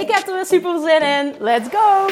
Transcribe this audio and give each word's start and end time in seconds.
Ik 0.00 0.10
heb 0.10 0.28
er 0.28 0.34
weer 0.34 0.46
super 0.46 0.80
zin 0.80 1.02
in. 1.02 1.34
Let's 1.38 1.68
go! 1.68 2.06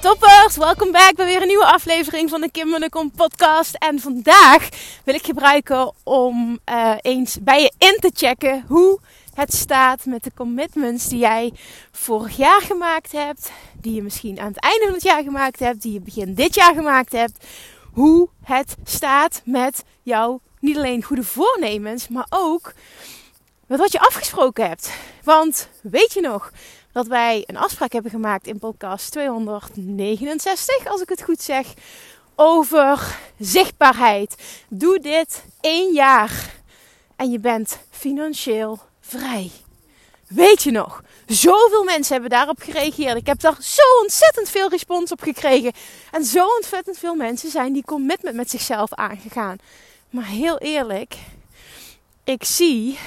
Toppers, 0.00 0.56
welkom 0.56 0.92
back 0.92 1.14
bij 1.14 1.26
weer 1.26 1.40
een 1.40 1.46
nieuwe 1.46 1.64
aflevering 1.64 2.30
van 2.30 2.40
de 2.40 2.50
Kim 2.50 2.70
Munnekom 2.70 3.10
podcast. 3.10 3.74
En 3.74 4.00
vandaag 4.00 4.68
wil 5.04 5.14
ik 5.14 5.24
gebruiken 5.24 5.92
om 6.02 6.58
uh, 6.70 6.94
eens 7.00 7.38
bij 7.40 7.62
je 7.62 7.72
in 7.78 7.96
te 8.00 8.10
checken 8.14 8.64
hoe 8.68 9.00
het 9.34 9.54
staat 9.54 10.04
met 10.04 10.24
de 10.24 10.32
commitments 10.34 11.08
die 11.08 11.18
jij 11.18 11.52
vorig 11.90 12.36
jaar 12.36 12.60
gemaakt 12.60 13.12
hebt. 13.12 13.52
Die 13.80 13.94
je 13.94 14.02
misschien 14.02 14.40
aan 14.40 14.46
het 14.46 14.60
einde 14.60 14.84
van 14.84 14.94
het 14.94 15.02
jaar 15.02 15.22
gemaakt 15.22 15.58
hebt. 15.58 15.82
Die 15.82 15.92
je 15.92 16.00
begin 16.00 16.34
dit 16.34 16.54
jaar 16.54 16.74
gemaakt 16.74 17.12
hebt. 17.12 17.46
Hoe 17.92 18.28
het 18.44 18.76
staat 18.84 19.42
met 19.44 19.84
jouw 20.02 20.40
niet 20.60 20.76
alleen 20.76 21.02
goede 21.02 21.22
voornemens, 21.24 22.08
maar 22.08 22.26
ook 22.28 22.72
met 23.66 23.78
wat 23.78 23.92
je 23.92 24.00
afgesproken 24.00 24.68
hebt. 24.68 24.90
Want 25.24 25.68
weet 25.82 26.12
je 26.12 26.20
nog 26.20 26.52
dat 26.92 27.06
wij 27.06 27.44
een 27.46 27.56
afspraak 27.56 27.92
hebben 27.92 28.10
gemaakt 28.10 28.46
in 28.46 28.58
podcast 28.58 29.10
269, 29.10 30.86
als 30.86 31.00
ik 31.00 31.08
het 31.08 31.22
goed 31.22 31.42
zeg, 31.42 31.74
over 32.34 33.18
zichtbaarheid. 33.38 34.62
Doe 34.68 35.00
dit 35.00 35.44
één 35.60 35.92
jaar 35.92 36.54
en 37.16 37.30
je 37.30 37.38
bent 37.38 37.78
financieel 37.90 38.80
vrij. 39.18 39.50
Weet 40.28 40.62
je 40.62 40.70
nog? 40.70 41.02
Zoveel 41.26 41.84
mensen 41.84 42.12
hebben 42.12 42.30
daarop 42.30 42.60
gereageerd. 42.60 43.16
Ik 43.16 43.26
heb 43.26 43.40
daar 43.40 43.56
zo 43.60 43.82
ontzettend 44.00 44.48
veel 44.48 44.68
respons 44.68 45.12
op 45.12 45.20
gekregen. 45.20 45.72
En 46.10 46.24
zo 46.24 46.46
ontzettend 46.46 46.98
veel 46.98 47.14
mensen 47.14 47.50
zijn 47.50 47.72
die 47.72 47.84
commitment 47.84 48.36
met 48.36 48.50
zichzelf 48.50 48.94
aangegaan. 48.94 49.56
Maar 50.10 50.26
heel 50.26 50.58
eerlijk, 50.58 51.16
ik 52.24 52.44
zie 52.44 52.98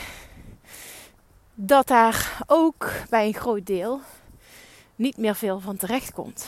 dat 1.53 1.87
daar 1.87 2.37
ook 2.47 2.91
bij 3.09 3.27
een 3.27 3.33
groot 3.33 3.65
deel 3.65 4.01
niet 4.95 5.17
meer 5.17 5.35
veel 5.35 5.59
van 5.59 5.77
terecht 5.77 6.13
komt. 6.13 6.47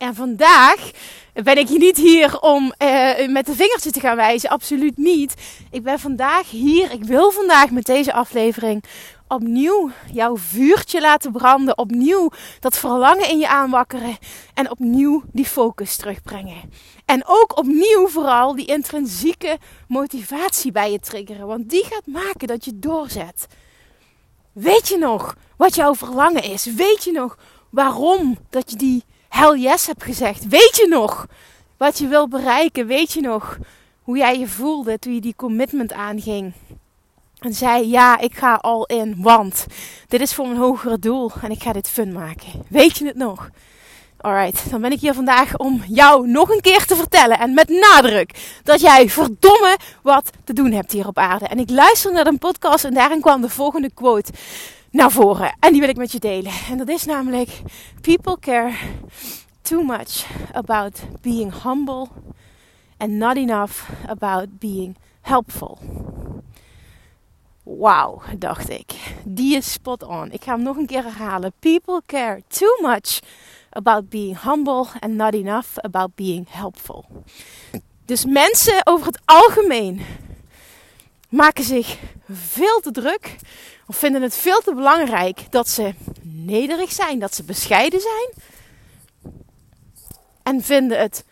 En 0.00 0.14
vandaag 0.14 0.90
ben 1.32 1.58
ik 1.58 1.68
niet 1.68 1.96
hier 1.96 2.40
om 2.40 2.72
uh, 2.78 3.28
met 3.28 3.46
de 3.46 3.54
vingertje 3.54 3.90
te 3.90 4.00
gaan 4.00 4.16
wijzen. 4.16 4.50
Absoluut 4.50 4.96
niet. 4.96 5.34
Ik 5.70 5.82
ben 5.82 5.98
vandaag 5.98 6.50
hier. 6.50 6.92
Ik 6.92 7.04
wil 7.04 7.30
vandaag 7.30 7.70
met 7.70 7.84
deze 7.84 8.12
aflevering 8.12 8.84
opnieuw 9.28 9.90
jouw 10.12 10.36
vuurtje 10.36 11.00
laten 11.00 11.32
branden. 11.32 11.78
Opnieuw 11.78 12.30
dat 12.60 12.76
verlangen 12.76 13.28
in 13.28 13.38
je 13.38 13.48
aanwakkeren. 13.48 14.16
En 14.54 14.70
opnieuw 14.70 15.22
die 15.32 15.46
focus 15.46 15.96
terugbrengen. 15.96 16.70
En 17.04 17.22
ook 17.26 17.58
opnieuw 17.58 18.08
vooral 18.08 18.54
die 18.54 18.66
intrinsieke 18.66 19.58
motivatie 19.88 20.72
bij 20.72 20.92
je 20.92 21.00
triggeren. 21.00 21.46
Want 21.46 21.70
die 21.70 21.84
gaat 21.84 22.06
maken 22.06 22.48
dat 22.48 22.64
je 22.64 22.78
doorzet. 22.78 23.46
Weet 24.52 24.88
je 24.88 24.98
nog 24.98 25.36
wat 25.56 25.74
jouw 25.74 25.94
verlangen 25.94 26.42
is? 26.42 26.64
Weet 26.64 27.04
je 27.04 27.12
nog 27.12 27.38
waarom 27.70 28.38
dat 28.50 28.70
je 28.70 28.76
die 28.76 29.04
hell 29.30 29.58
yes 29.58 29.86
hebt 29.86 30.02
gezegd? 30.02 30.48
Weet 30.48 30.76
je 30.76 30.86
nog 30.88 31.26
wat 31.76 31.98
je 31.98 32.08
wil 32.08 32.28
bereiken? 32.28 32.86
Weet 32.86 33.12
je 33.12 33.20
nog 33.20 33.58
hoe 34.02 34.16
jij 34.16 34.38
je 34.38 34.48
voelde 34.48 34.98
toen 34.98 35.14
je 35.14 35.20
die 35.20 35.34
commitment 35.36 35.92
aanging? 35.92 36.52
En 37.38 37.54
zei: 37.54 37.88
Ja, 37.88 38.18
ik 38.18 38.34
ga 38.34 38.54
al 38.54 38.86
in, 38.86 39.14
want 39.18 39.66
dit 40.08 40.20
is 40.20 40.34
voor 40.34 40.46
mijn 40.46 40.58
hogere 40.58 40.98
doel 40.98 41.30
en 41.42 41.50
ik 41.50 41.62
ga 41.62 41.72
dit 41.72 41.88
fun 41.88 42.12
maken. 42.12 42.64
Weet 42.68 42.98
je 42.98 43.06
het 43.06 43.16
nog? 43.16 43.50
Alright, 44.20 44.70
dan 44.70 44.80
ben 44.80 44.92
ik 44.92 45.00
hier 45.00 45.14
vandaag 45.14 45.56
om 45.56 45.82
jou 45.88 46.28
nog 46.28 46.50
een 46.50 46.60
keer 46.60 46.84
te 46.84 46.96
vertellen 46.96 47.38
en 47.38 47.54
met 47.54 47.68
nadruk 47.68 48.58
dat 48.62 48.80
jij 48.80 49.08
verdomme 49.08 49.76
wat 50.02 50.30
te 50.44 50.52
doen 50.52 50.72
hebt 50.72 50.92
hier 50.92 51.06
op 51.06 51.18
aarde. 51.18 51.46
En 51.46 51.58
ik 51.58 51.70
luisterde 51.70 52.16
naar 52.16 52.26
een 52.26 52.38
podcast 52.38 52.84
en 52.84 52.94
daarin 52.94 53.20
kwam 53.20 53.40
de 53.40 53.48
volgende 53.48 53.90
quote 53.94 54.32
naar 54.90 55.10
voren. 55.10 55.56
En 55.60 55.72
die 55.72 55.80
wil 55.80 55.90
ik 55.90 55.96
met 55.96 56.12
je 56.12 56.18
delen. 56.18 56.52
En 56.70 56.78
dat 56.78 56.88
is 56.88 57.04
namelijk: 57.04 57.62
People 58.00 58.38
care 58.40 58.72
too 59.62 59.82
much 59.82 60.26
about 60.52 61.02
being 61.20 61.62
humble 61.62 62.08
and 62.96 63.10
not 63.10 63.36
enough 63.36 63.90
about 64.06 64.58
being 64.58 64.96
helpful. 65.20 65.78
Wauw, 67.62 68.22
dacht 68.38 68.70
ik. 68.70 69.14
Die 69.24 69.56
is 69.56 69.72
spot 69.72 70.02
on. 70.02 70.32
Ik 70.32 70.44
ga 70.44 70.54
hem 70.54 70.62
nog 70.62 70.76
een 70.76 70.86
keer 70.86 71.02
herhalen. 71.02 71.52
People 71.58 72.02
care 72.06 72.42
too 72.48 72.88
much 72.88 73.20
about 73.70 74.08
being 74.08 74.42
humble 74.42 74.86
and 75.00 75.14
not 75.14 75.34
enough 75.34 75.78
about 75.78 76.14
being 76.14 76.46
helpful. 76.50 77.04
Dus 78.04 78.24
mensen 78.24 78.86
over 78.86 79.06
het 79.06 79.20
algemeen 79.24 80.00
maken 81.30 81.64
zich 81.64 81.98
veel 82.30 82.80
te 82.80 82.90
druk 82.90 83.36
of 83.86 83.96
vinden 83.96 84.22
het 84.22 84.36
veel 84.36 84.60
te 84.60 84.74
belangrijk 84.74 85.40
dat 85.50 85.68
ze 85.68 85.94
nederig 86.22 86.92
zijn, 86.92 87.18
dat 87.18 87.34
ze 87.34 87.42
bescheiden 87.42 88.00
zijn. 88.00 88.30
En 90.42 90.62
vinden 90.62 90.98
het 90.98 91.24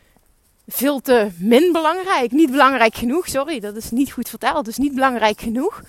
veel 0.66 1.00
te 1.00 1.28
min 1.38 1.72
belangrijk, 1.72 2.32
niet 2.32 2.50
belangrijk 2.50 2.94
genoeg, 2.94 3.28
sorry, 3.28 3.60
dat 3.60 3.76
is 3.76 3.90
niet 3.90 4.12
goed 4.12 4.28
verteld, 4.28 4.64
dus 4.64 4.76
niet 4.76 4.94
belangrijk 4.94 5.40
genoeg 5.40 5.82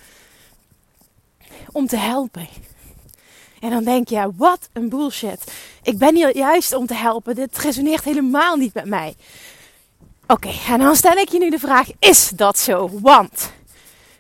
om 1.72 1.88
te 1.88 1.97
helpen. 1.97 2.47
En 3.59 3.70
dan 3.70 3.84
denk 3.84 4.09
je, 4.09 4.31
wat 4.36 4.70
een 4.74 4.90
bullshit. 4.90 5.52
Ik 5.84 5.97
ben 5.97 6.16
hier 6.16 6.38
juist 6.38 6.74
om 6.74 6.86
te 6.86 6.94
helpen. 6.94 7.36
Dit 7.36 7.58
resoneert 7.58 8.03
helemaal 8.03 8.56
niet 8.56 8.74
met 8.74 8.86
mij. 8.86 9.16
Oké, 10.28 10.52
en 10.68 10.80
dan 10.80 10.96
stel 10.96 11.16
ik 11.16 11.30
je 11.30 11.40
nu 11.40 11.50
de 11.50 11.59
vraag: 11.59 11.88
is 12.00 12.30
dat 12.30 12.58
zo? 12.58 12.90
Want 13.02 13.52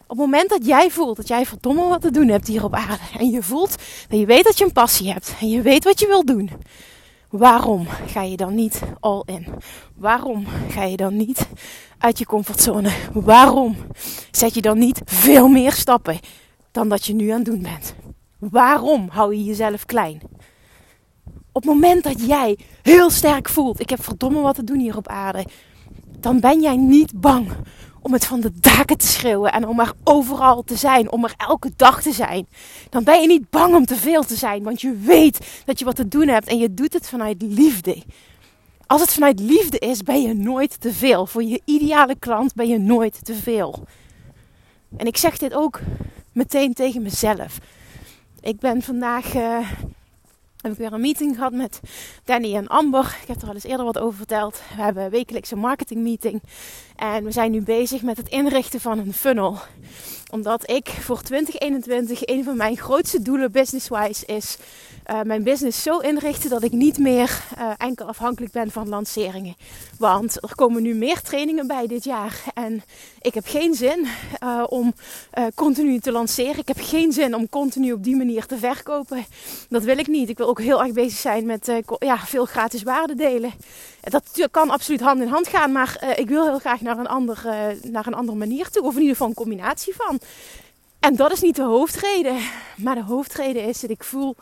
op 0.09 0.17
het 0.17 0.25
moment 0.25 0.49
dat 0.49 0.65
jij 0.65 0.89
voelt 0.89 1.17
dat 1.17 1.27
jij 1.27 1.45
verdomme 1.45 1.87
wat 1.87 2.01
te 2.01 2.11
doen 2.11 2.27
hebt 2.27 2.47
hier 2.47 2.63
op 2.63 2.73
aarde. 2.73 3.03
En 3.17 3.29
je 3.29 3.43
voelt 3.43 3.75
dat 4.07 4.19
je 4.19 4.25
weet 4.25 4.43
dat 4.43 4.57
je 4.57 4.65
een 4.65 4.71
passie 4.71 5.11
hebt. 5.11 5.35
En 5.39 5.49
je 5.49 5.61
weet 5.61 5.83
wat 5.83 5.99
je 5.99 6.07
wil 6.07 6.25
doen. 6.25 6.51
Waarom 7.29 7.87
ga 8.07 8.21
je 8.21 8.37
dan 8.37 8.55
niet 8.55 8.81
all 8.99 9.23
in? 9.25 9.47
Waarom 9.95 10.45
ga 10.69 10.83
je 10.83 10.97
dan 10.97 11.17
niet 11.17 11.47
uit 11.97 12.17
je 12.17 12.25
comfortzone? 12.25 12.91
Waarom 13.13 13.75
zet 14.31 14.53
je 14.53 14.61
dan 14.61 14.77
niet 14.77 15.01
veel 15.05 15.47
meer 15.47 15.71
stappen 15.71 16.19
dan 16.71 16.89
dat 16.89 17.05
je 17.05 17.13
nu 17.13 17.29
aan 17.29 17.35
het 17.35 17.45
doen 17.45 17.61
bent? 17.61 17.93
Waarom 18.39 19.07
hou 19.09 19.35
je 19.35 19.43
jezelf 19.43 19.85
klein? 19.85 20.21
Op 21.51 21.63
het 21.63 21.73
moment 21.73 22.03
dat 22.03 22.25
jij 22.25 22.57
heel 22.81 23.09
sterk 23.09 23.49
voelt, 23.49 23.79
ik 23.79 23.89
heb 23.89 24.03
verdomme 24.03 24.41
wat 24.41 24.55
te 24.55 24.63
doen 24.63 24.79
hier 24.79 24.97
op 24.97 25.07
aarde, 25.07 25.45
dan 26.19 26.39
ben 26.39 26.61
jij 26.61 26.75
niet 26.75 27.19
bang 27.19 27.47
om 28.01 28.13
het 28.13 28.25
van 28.25 28.39
de 28.39 28.51
daken 28.59 28.97
te 28.97 29.07
schreeuwen 29.07 29.51
en 29.51 29.67
om 29.67 29.79
er 29.79 29.93
overal 30.03 30.63
te 30.63 30.75
zijn, 30.75 31.11
om 31.11 31.23
er 31.23 31.33
elke 31.37 31.71
dag 31.75 32.01
te 32.01 32.11
zijn. 32.11 32.47
Dan 32.89 33.03
ben 33.03 33.21
je 33.21 33.27
niet 33.27 33.49
bang 33.49 33.75
om 33.75 33.85
te 33.85 33.95
veel 33.95 34.23
te 34.23 34.35
zijn, 34.35 34.63
want 34.63 34.81
je 34.81 34.97
weet 34.97 35.61
dat 35.65 35.79
je 35.79 35.85
wat 35.85 35.95
te 35.95 36.07
doen 36.07 36.27
hebt 36.27 36.47
en 36.47 36.57
je 36.57 36.73
doet 36.73 36.93
het 36.93 37.09
vanuit 37.09 37.41
liefde. 37.41 38.03
Als 38.85 39.01
het 39.01 39.13
vanuit 39.13 39.39
liefde 39.39 39.79
is, 39.79 40.03
ben 40.03 40.21
je 40.21 40.33
nooit 40.33 40.81
te 40.81 40.93
veel. 40.93 41.25
Voor 41.25 41.43
je 41.43 41.61
ideale 41.65 42.15
klant 42.19 42.53
ben 42.53 42.67
je 42.67 42.79
nooit 42.79 43.25
te 43.25 43.33
veel. 43.33 43.83
En 44.97 45.05
ik 45.05 45.17
zeg 45.17 45.37
dit 45.37 45.53
ook 45.53 45.79
meteen 46.31 46.73
tegen 46.73 47.01
mezelf. 47.01 47.57
Ik 48.41 48.59
ben 48.59 48.81
vandaag. 48.81 49.35
Uh, 49.35 49.69
heb 50.61 50.71
ik 50.71 50.77
weer 50.77 50.93
een 50.93 51.01
meeting 51.01 51.35
gehad 51.35 51.51
met 51.51 51.79
Danny 52.23 52.55
en 52.55 52.67
Amber. 52.67 53.17
Ik 53.21 53.27
heb 53.27 53.41
er 53.41 53.47
al 53.47 53.53
eens 53.53 53.63
eerder 53.63 53.85
wat 53.85 53.97
over 53.97 54.17
verteld. 54.17 54.61
We 54.75 54.81
hebben 54.81 55.03
een 55.03 55.09
wekelijkse 55.09 55.55
marketingmeeting. 55.55 56.41
En 56.99 57.23
we 57.23 57.31
zijn 57.31 57.51
nu 57.51 57.61
bezig 57.61 58.01
met 58.01 58.17
het 58.17 58.29
inrichten 58.29 58.81
van 58.81 58.99
een 58.99 59.13
funnel. 59.13 59.57
Omdat 60.31 60.69
ik 60.69 60.87
voor 60.87 61.21
2021 61.21 62.27
een 62.27 62.43
van 62.43 62.57
mijn 62.57 62.77
grootste 62.77 63.21
doelen 63.21 63.51
business-wise 63.51 64.25
is 64.25 64.57
uh, 65.11 65.21
mijn 65.21 65.43
business 65.43 65.83
zo 65.83 65.97
inrichten 65.97 66.49
dat 66.49 66.63
ik 66.63 66.71
niet 66.71 66.97
meer 66.97 67.43
uh, 67.57 67.71
enkel 67.77 68.05
afhankelijk 68.05 68.51
ben 68.51 68.71
van 68.71 68.89
lanceringen. 68.89 69.55
Want 69.97 70.43
er 70.43 70.55
komen 70.55 70.83
nu 70.83 70.93
meer 70.93 71.21
trainingen 71.21 71.67
bij 71.67 71.87
dit 71.87 72.03
jaar. 72.03 72.43
En 72.53 72.83
ik 73.21 73.33
heb 73.33 73.45
geen 73.47 73.73
zin 73.73 74.07
uh, 74.43 74.63
om 74.69 74.93
continu 75.55 75.99
te 75.99 76.11
lanceren. 76.11 76.57
Ik 76.57 76.67
heb 76.67 76.79
geen 76.79 77.11
zin 77.11 77.35
om 77.35 77.49
continu 77.49 77.91
op 77.91 78.03
die 78.03 78.15
manier 78.15 78.45
te 78.45 78.57
verkopen. 78.57 79.25
Dat 79.69 79.83
wil 79.83 79.97
ik 79.97 80.07
niet. 80.07 80.29
Ik 80.29 80.37
wil 80.37 80.47
ook 80.47 80.61
heel 80.61 80.83
erg 80.83 80.93
bezig 80.93 81.19
zijn 81.19 81.45
met 81.45 81.71
ja, 81.99 82.17
veel 82.17 82.45
gratis 82.45 82.83
waarde 82.83 83.15
delen. 83.15 83.53
Dat 84.01 84.47
kan 84.51 84.69
absoluut 84.69 85.01
hand 85.01 85.21
in 85.21 85.27
hand 85.27 85.47
gaan. 85.47 85.71
Maar 85.71 86.13
ik 86.15 86.27
wil 86.27 86.45
heel 86.45 86.59
graag 86.59 86.81
naar 86.81 86.97
een, 86.97 87.07
ander, 87.07 87.41
naar 87.81 88.07
een 88.07 88.13
andere 88.13 88.37
manier 88.37 88.69
toe. 88.69 88.83
Of 88.83 88.93
in 88.93 88.99
ieder 88.99 89.15
geval 89.15 89.27
een 89.27 89.33
combinatie 89.33 89.95
van. 89.95 90.19
En 90.99 91.15
dat 91.15 91.31
is 91.31 91.41
niet 91.41 91.55
de 91.55 91.63
hoofdreden. 91.63 92.37
Maar 92.77 92.95
de 92.95 93.03
hoofdreden 93.03 93.63
is 93.63 93.79
dat 93.79 93.89
ik 93.89 94.03
voel 94.03 94.35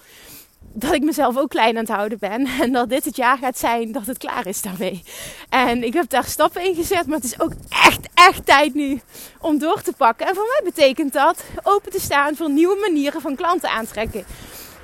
dat 0.74 0.94
ik 0.94 1.04
mezelf 1.04 1.38
ook 1.38 1.50
klein 1.50 1.78
aan 1.78 1.84
het 1.84 1.96
houden 1.96 2.18
ben. 2.20 2.46
En 2.62 2.72
dat 2.72 2.90
dit 2.90 3.06
het 3.06 3.16
jaar 3.16 3.38
gaat 3.38 3.58
zijn 3.58 3.92
dat 3.92 4.06
het 4.06 4.18
klaar 4.18 4.48
is 4.48 4.62
daarmee. 4.62 5.04
En 5.50 5.84
ik 5.84 5.94
heb 5.94 6.10
daar 6.10 6.26
stappen 6.26 6.66
in 6.66 6.76
gezet. 6.76 7.06
Maar 7.06 7.16
het 7.16 7.26
is 7.26 7.40
ook 7.40 7.52
echt, 7.70 8.08
echt 8.14 8.46
tijd 8.46 8.74
nu 8.74 9.02
om 9.40 9.58
door 9.58 9.82
te 9.82 9.94
pakken. 9.98 10.28
En 10.28 10.36
voor 10.36 10.48
mij 10.48 10.62
betekent 10.64 11.14
dat 11.14 11.44
open 11.64 11.92
te 11.92 12.00
staan 12.00 12.36
voor 12.36 12.50
nieuwe 12.50 12.78
manieren 12.80 13.22
van 13.22 13.36
klanten 13.36 13.70
aantrekken. 13.70 14.26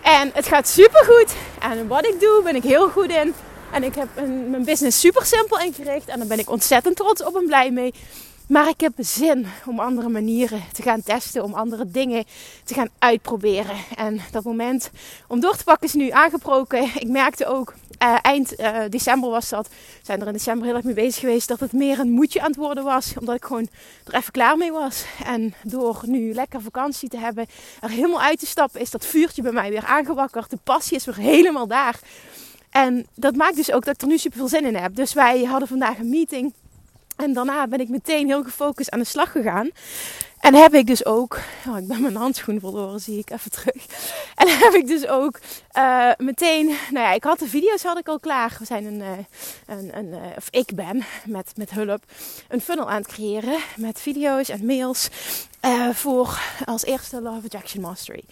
En 0.01 0.31
het 0.33 0.47
gaat 0.47 0.67
super 0.67 1.05
goed. 1.05 1.35
En 1.59 1.87
wat 1.87 2.05
ik 2.05 2.19
doe, 2.19 2.41
ben 2.43 2.55
ik 2.55 2.63
heel 2.63 2.89
goed 2.89 3.09
in. 3.09 3.33
En 3.73 3.83
ik 3.83 3.95
heb 3.95 4.07
mijn 4.49 4.63
business 4.63 4.99
super 4.99 5.25
simpel 5.25 5.59
ingericht. 5.59 6.07
En 6.07 6.17
daar 6.19 6.27
ben 6.27 6.39
ik 6.39 6.49
ontzettend 6.49 6.95
trots 6.95 7.23
op 7.23 7.35
en 7.35 7.45
blij 7.45 7.71
mee. 7.71 7.93
Maar 8.47 8.67
ik 8.67 8.79
heb 8.79 8.93
zin 8.97 9.45
om 9.65 9.79
andere 9.79 10.09
manieren 10.09 10.63
te 10.71 10.81
gaan 10.81 11.03
testen, 11.03 11.43
om 11.43 11.53
andere 11.53 11.91
dingen 11.91 12.25
te 12.63 12.73
gaan 12.73 12.89
uitproberen. 12.99 13.75
En 13.95 14.21
dat 14.31 14.43
moment 14.43 14.89
om 15.27 15.39
door 15.39 15.55
te 15.57 15.63
pakken 15.63 15.87
is 15.87 15.93
nu 15.93 16.09
aangebroken. 16.09 16.83
Ik 16.83 17.07
merkte 17.07 17.45
ook, 17.45 17.73
uh, 18.03 18.17
eind 18.21 18.59
uh, 18.59 18.77
december 18.89 19.29
was 19.29 19.49
dat, 19.49 19.69
zijn 20.01 20.21
er 20.21 20.27
in 20.27 20.33
december 20.33 20.65
heel 20.65 20.75
erg 20.75 20.83
mee 20.83 20.93
bezig 20.93 21.19
geweest, 21.19 21.47
dat 21.47 21.59
het 21.59 21.73
meer 21.73 21.99
een 21.99 22.11
moedje 22.11 22.41
aan 22.41 22.47
het 22.47 22.55
worden 22.55 22.83
was. 22.83 23.13
Omdat 23.19 23.35
ik 23.35 23.45
gewoon 23.45 23.67
er 24.03 24.13
even 24.13 24.31
klaar 24.31 24.57
mee 24.57 24.71
was. 24.71 25.05
En 25.25 25.53
door 25.63 26.01
nu 26.05 26.33
lekker 26.33 26.61
vakantie 26.61 27.09
te 27.09 27.17
hebben, 27.17 27.45
er 27.81 27.89
helemaal 27.89 28.21
uit 28.21 28.39
te 28.39 28.45
stappen, 28.45 28.81
is 28.81 28.91
dat 28.91 29.05
vuurtje 29.05 29.41
bij 29.41 29.51
mij 29.51 29.69
weer 29.69 29.85
aangewakkerd. 29.85 30.49
De 30.49 30.57
passie 30.63 30.97
is 30.97 31.05
weer 31.05 31.15
helemaal 31.15 31.67
daar. 31.67 31.99
En 32.73 33.07
dat 33.15 33.35
maakt 33.35 33.55
dus 33.55 33.71
ook 33.71 33.85
dat 33.85 33.95
ik 33.95 34.01
er 34.01 34.07
nu 34.07 34.17
super 34.17 34.37
veel 34.37 34.47
zin 34.47 34.65
in 34.65 34.75
heb. 34.75 34.95
Dus 34.95 35.13
wij 35.13 35.43
hadden 35.43 35.67
vandaag 35.67 35.97
een 35.97 36.09
meeting 36.09 36.53
en 37.15 37.33
daarna 37.33 37.67
ben 37.67 37.79
ik 37.79 37.89
meteen 37.89 38.27
heel 38.27 38.43
gefocust 38.43 38.91
aan 38.91 38.99
de 38.99 39.05
slag 39.05 39.31
gegaan. 39.31 39.69
En 40.39 40.53
heb 40.53 40.73
ik 40.73 40.87
dus 40.87 41.05
ook, 41.05 41.39
oh, 41.67 41.77
ik 41.77 41.87
ben 41.87 42.01
mijn 42.01 42.15
handschoen 42.15 42.59
verloren, 42.59 42.99
zie 42.99 43.19
ik 43.19 43.29
even 43.29 43.51
terug. 43.51 43.85
En 44.35 44.47
heb 44.63 44.73
ik 44.73 44.87
dus 44.87 45.07
ook 45.07 45.39
uh, 45.77 46.11
meteen, 46.17 46.65
nou 46.65 47.05
ja, 47.05 47.11
ik 47.11 47.23
had 47.23 47.39
de 47.39 47.47
video's 47.47 47.83
had 47.83 47.97
ik 47.97 48.07
al 48.07 48.19
klaar. 48.19 48.55
We 48.59 48.65
zijn 48.65 48.85
een, 48.85 48.99
uh, 48.99 49.09
een, 49.65 49.97
een 49.97 50.07
uh, 50.07 50.21
of 50.37 50.47
ik 50.49 50.75
ben 50.75 51.03
met, 51.25 51.51
met 51.55 51.71
hulp 51.71 52.03
een 52.47 52.61
funnel 52.61 52.89
aan 52.89 53.01
het 53.01 53.07
creëren 53.07 53.59
met 53.77 54.01
video's 54.01 54.49
en 54.49 54.65
mails 54.65 55.09
voor 55.93 56.39
als 56.65 56.85
eerste 56.85 57.21
Love 57.21 57.45
Attraction 57.45 57.81
Mastery. 57.81 58.23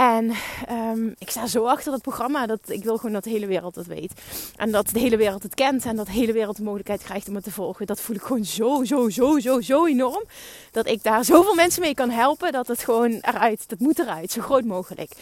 En 0.00 0.32
um, 0.70 1.14
ik 1.18 1.30
sta 1.30 1.46
zo 1.46 1.64
achter 1.64 1.92
het 1.92 2.02
programma 2.02 2.46
dat 2.46 2.60
ik 2.66 2.82
wil 2.82 2.96
gewoon 2.96 3.12
dat 3.12 3.24
de 3.24 3.30
hele 3.30 3.46
wereld 3.46 3.74
het 3.74 3.86
weet. 3.86 4.12
En 4.56 4.70
dat 4.70 4.88
de 4.88 4.98
hele 4.98 5.16
wereld 5.16 5.42
het 5.42 5.54
kent 5.54 5.84
en 5.84 5.96
dat 5.96 6.06
de 6.06 6.12
hele 6.12 6.32
wereld 6.32 6.56
de 6.56 6.62
mogelijkheid 6.62 7.02
krijgt 7.02 7.28
om 7.28 7.34
het 7.34 7.44
te 7.44 7.50
volgen. 7.50 7.86
Dat 7.86 8.00
voel 8.00 8.16
ik 8.16 8.22
gewoon 8.22 8.44
zo, 8.44 8.84
zo, 8.84 9.08
zo, 9.08 9.38
zo, 9.38 9.60
zo 9.60 9.86
enorm. 9.86 10.24
Dat 10.70 10.86
ik 10.86 11.02
daar 11.02 11.24
zoveel 11.24 11.54
mensen 11.54 11.82
mee 11.82 11.94
kan 11.94 12.10
helpen. 12.10 12.52
Dat 12.52 12.66
het 12.66 12.84
gewoon 12.84 13.10
eruit, 13.10 13.68
dat 13.68 13.78
moet 13.78 13.98
eruit, 13.98 14.30
zo 14.30 14.40
groot 14.40 14.64
mogelijk. 14.64 15.12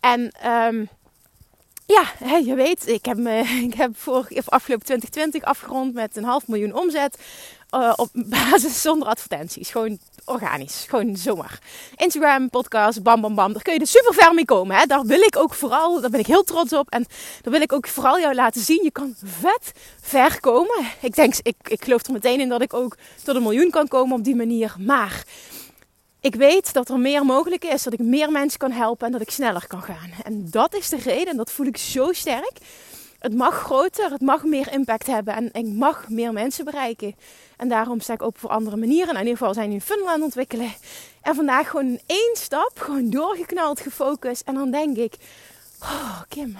En 0.00 0.32
um, 0.50 0.88
ja, 1.86 2.04
je 2.38 2.54
weet, 2.54 2.88
ik 2.88 3.04
heb, 3.04 3.18
ik 3.68 3.74
heb 3.74 3.96
voor, 3.96 4.28
afgelopen 4.44 4.86
2020 4.86 5.42
afgerond 5.42 5.94
met 5.94 6.16
een 6.16 6.24
half 6.24 6.48
miljoen 6.48 6.74
omzet. 6.74 7.18
Uh, 7.74 7.92
op 7.96 8.08
basis 8.12 8.82
zonder 8.82 9.08
advertenties. 9.08 9.70
Gewoon 9.70 9.98
organisch. 10.24 10.84
Gewoon 10.88 11.16
zomaar. 11.16 11.58
Instagram, 11.96 12.50
podcast, 12.50 13.02
bam 13.02 13.20
bam 13.20 13.34
bam. 13.34 13.52
Daar 13.52 13.62
kun 13.62 13.72
je 13.72 13.80
er 13.80 13.86
super 13.86 14.14
ver 14.14 14.34
mee 14.34 14.44
komen. 14.44 14.76
Hè? 14.76 14.86
Daar 14.86 15.04
wil 15.04 15.20
ik 15.20 15.36
ook 15.36 15.54
vooral, 15.54 16.00
daar 16.00 16.10
ben 16.10 16.20
ik 16.20 16.26
heel 16.26 16.42
trots 16.44 16.72
op. 16.72 16.90
En 16.90 17.06
daar 17.42 17.52
wil 17.52 17.60
ik 17.60 17.72
ook 17.72 17.86
vooral 17.86 18.20
jou 18.20 18.34
laten 18.34 18.60
zien. 18.60 18.80
Je 18.82 18.90
kan 18.90 19.14
vet 19.24 19.72
ver 20.00 20.40
komen. 20.40 20.86
Ik 21.00 21.14
denk, 21.14 21.34
ik, 21.42 21.56
ik 21.62 21.84
geloof 21.84 22.06
er 22.06 22.12
meteen 22.12 22.40
in 22.40 22.48
dat 22.48 22.62
ik 22.62 22.74
ook 22.74 22.96
tot 23.24 23.36
een 23.36 23.42
miljoen 23.42 23.70
kan 23.70 23.88
komen 23.88 24.16
op 24.16 24.24
die 24.24 24.36
manier. 24.36 24.74
Maar 24.78 25.24
ik 26.20 26.34
weet 26.34 26.72
dat 26.72 26.88
er 26.88 26.98
meer 26.98 27.24
mogelijk 27.24 27.64
is. 27.64 27.82
Dat 27.82 27.92
ik 27.92 27.98
meer 27.98 28.30
mensen 28.30 28.58
kan 28.58 28.72
helpen 28.72 29.06
en 29.06 29.12
dat 29.12 29.20
ik 29.20 29.30
sneller 29.30 29.66
kan 29.66 29.82
gaan. 29.82 30.10
En 30.22 30.46
dat 30.50 30.74
is 30.74 30.88
de 30.88 30.96
reden. 30.96 31.28
En 31.28 31.36
dat 31.36 31.52
voel 31.52 31.66
ik 31.66 31.76
zo 31.76 32.12
sterk. 32.12 32.58
Het 33.22 33.34
mag 33.34 33.54
groter, 33.54 34.10
het 34.10 34.20
mag 34.20 34.44
meer 34.44 34.72
impact 34.72 35.06
hebben 35.06 35.34
en 35.34 35.48
ik 35.52 35.66
mag 35.66 36.08
meer 36.08 36.32
mensen 36.32 36.64
bereiken. 36.64 37.14
En 37.56 37.68
daarom 37.68 38.00
sta 38.00 38.12
ik 38.12 38.22
open 38.22 38.40
voor 38.40 38.50
andere 38.50 38.76
manieren. 38.76 39.08
En 39.08 39.14
in 39.14 39.20
ieder 39.20 39.36
geval 39.36 39.54
zijn 39.54 39.68
nu 39.68 39.74
een 39.74 39.80
funnel 39.80 40.06
aan 40.06 40.14
het 40.14 40.22
ontwikkelen. 40.22 40.72
En 41.20 41.34
vandaag 41.34 41.70
gewoon 41.70 41.98
één 42.06 42.36
stap, 42.36 42.72
gewoon 42.74 43.10
doorgeknald, 43.10 43.80
gefocust. 43.80 44.42
En 44.46 44.54
dan 44.54 44.70
denk 44.70 44.96
ik, 44.96 45.14
oh 45.80 46.20
Kim, 46.28 46.56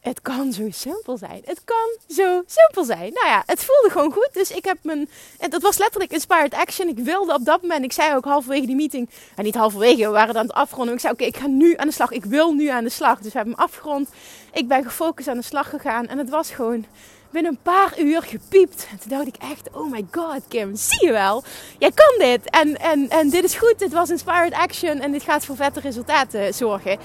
het 0.00 0.22
kan 0.22 0.52
zo 0.52 0.66
simpel 0.70 1.16
zijn. 1.16 1.42
Het 1.44 1.60
kan 1.64 2.16
zo 2.16 2.42
simpel 2.46 2.84
zijn. 2.84 3.12
Nou 3.12 3.26
ja, 3.26 3.42
het 3.46 3.64
voelde 3.64 3.90
gewoon 3.90 4.12
goed. 4.12 4.28
Dus 4.32 4.50
ik 4.50 4.64
heb 4.64 4.78
mijn. 4.82 5.08
En 5.38 5.50
dat 5.50 5.62
was 5.62 5.78
letterlijk 5.78 6.12
inspired 6.12 6.54
action. 6.54 6.88
Ik 6.88 6.98
wilde 6.98 7.34
op 7.34 7.44
dat 7.44 7.62
moment. 7.62 7.84
Ik 7.84 7.92
zei 7.92 8.14
ook 8.14 8.24
halverwege 8.24 8.66
die 8.66 8.76
meeting. 8.76 9.08
En 9.36 9.44
niet 9.44 9.54
halverwege, 9.54 10.04
we 10.04 10.08
waren 10.08 10.36
aan 10.36 10.46
het 10.46 10.54
afronden. 10.54 10.94
Ik 10.94 11.00
zei: 11.00 11.12
Oké, 11.12 11.24
ik 11.24 11.36
ga 11.36 11.46
nu 11.46 11.76
aan 11.76 11.86
de 11.86 11.92
slag. 11.92 12.10
Ik 12.10 12.24
wil 12.24 12.52
nu 12.52 12.66
aan 12.66 12.84
de 12.84 12.90
slag. 12.90 13.20
Dus 13.20 13.32
we 13.32 13.38
hebben 13.38 13.54
hem 13.54 13.64
afgerond. 13.64 14.08
Ik 14.54 14.68
ben 14.68 14.84
gefocust 14.84 15.28
aan 15.28 15.36
de 15.36 15.42
slag 15.42 15.68
gegaan. 15.68 16.06
En 16.06 16.18
het 16.18 16.30
was 16.30 16.50
gewoon 16.50 16.84
binnen 17.30 17.52
een 17.52 17.62
paar 17.62 17.98
uur 17.98 18.22
gepiept. 18.22 18.86
En 18.90 18.98
toen 18.98 19.10
dacht 19.10 19.26
ik 19.26 19.36
echt, 19.36 19.68
oh 19.72 19.90
my 19.90 20.06
god 20.10 20.40
Kim, 20.48 20.76
zie 20.76 21.06
je 21.06 21.12
wel? 21.12 21.42
Jij 21.78 21.92
kan 21.92 22.18
dit. 22.18 22.50
En, 22.50 22.76
en, 22.80 23.08
en 23.08 23.30
dit 23.30 23.44
is 23.44 23.54
goed. 23.54 23.78
Dit 23.78 23.92
was 23.92 24.10
inspired 24.10 24.52
action. 24.52 25.00
En 25.00 25.12
dit 25.12 25.22
gaat 25.22 25.44
voor 25.44 25.56
vette 25.56 25.80
resultaten 25.80 26.54
zorgen. 26.54 26.98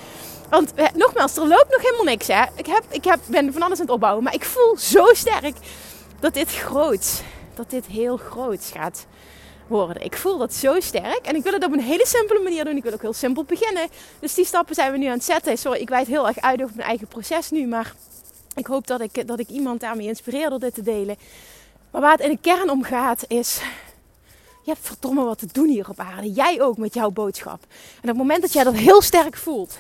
Want 0.50 0.74
eh, 0.74 0.88
nogmaals, 0.94 1.38
er 1.38 1.48
loopt 1.48 1.72
nog 1.72 1.82
helemaal 1.82 2.04
niks. 2.04 2.28
Hè? 2.28 2.44
Ik, 2.56 2.66
heb, 2.66 2.84
ik 2.90 3.04
heb, 3.04 3.20
ben 3.26 3.54
van 3.54 3.62
alles 3.62 3.80
aan 3.80 3.86
het 3.86 3.94
opbouwen. 3.94 4.24
Maar 4.24 4.34
ik 4.34 4.46
voel 4.46 4.78
zo 4.78 5.06
sterk 5.14 5.56
dat 6.20 6.34
dit 6.34 6.54
groot, 6.54 7.24
dat 7.56 7.70
dit 7.70 7.86
heel 7.86 8.18
groot 8.18 8.72
gaat 8.74 9.06
Ik 10.00 10.18
voel 10.18 10.38
dat 10.38 10.54
zo 10.54 10.80
sterk. 10.80 11.20
En 11.24 11.36
ik 11.36 11.44
wil 11.44 11.54
het 11.54 11.64
op 11.64 11.74
een 11.74 11.80
hele 11.80 12.06
simpele 12.08 12.40
manier 12.40 12.66
doen. 12.66 12.78
Ik 12.78 12.84
wil 12.84 12.94
ook 12.94 13.02
heel 13.02 13.14
simpel 13.14 13.44
beginnen. 13.44 13.88
Dus 14.20 14.34
die 14.34 14.46
stappen 14.46 14.76
zijn 14.76 14.92
we 14.92 14.98
nu 14.98 15.06
aan 15.06 15.12
het 15.12 15.24
zetten. 15.24 15.58
Sorry, 15.58 15.80
ik 15.80 15.90
wijd 15.90 16.08
heel 16.08 16.28
erg 16.28 16.40
uit 16.40 16.64
over 16.64 16.76
mijn 16.76 16.88
eigen 16.88 17.08
proces 17.08 17.50
nu. 17.50 17.68
Maar 17.68 17.94
ik 18.56 18.68
hoop 18.68 18.88
dat 18.88 19.02
ik, 19.02 19.28
dat 19.28 19.40
ik 19.40 19.50
iemand 19.50 19.80
daarmee 19.80 20.08
inspireer 20.08 20.50
door 20.50 20.60
dit 20.60 20.74
te 20.74 20.82
delen. 20.82 21.18
Maar 21.92 22.02
waar 22.02 22.12
het 22.12 22.22
in 22.22 22.30
de 22.30 22.38
kern 22.42 22.70
om 22.70 22.84
gaat 22.84 23.24
is... 23.28 23.62
Je 24.64 24.76
hebt 24.76 24.88
verdomme 24.88 25.24
wat 25.24 25.40
te 25.40 25.48
doen 25.52 25.68
hier 25.68 25.90
op 25.90 26.00
aarde. 26.00 26.32
Jij 26.32 26.62
ook 26.62 26.78
met 26.78 26.94
jouw 26.94 27.10
boodschap. 27.10 27.60
En 27.72 28.02
op 28.02 28.08
het 28.08 28.18
moment 28.18 28.42
dat 28.42 28.54
jij 28.54 28.64
dat 28.64 28.74
heel 28.74 29.02
sterk 29.02 29.38
voelt 29.38 29.80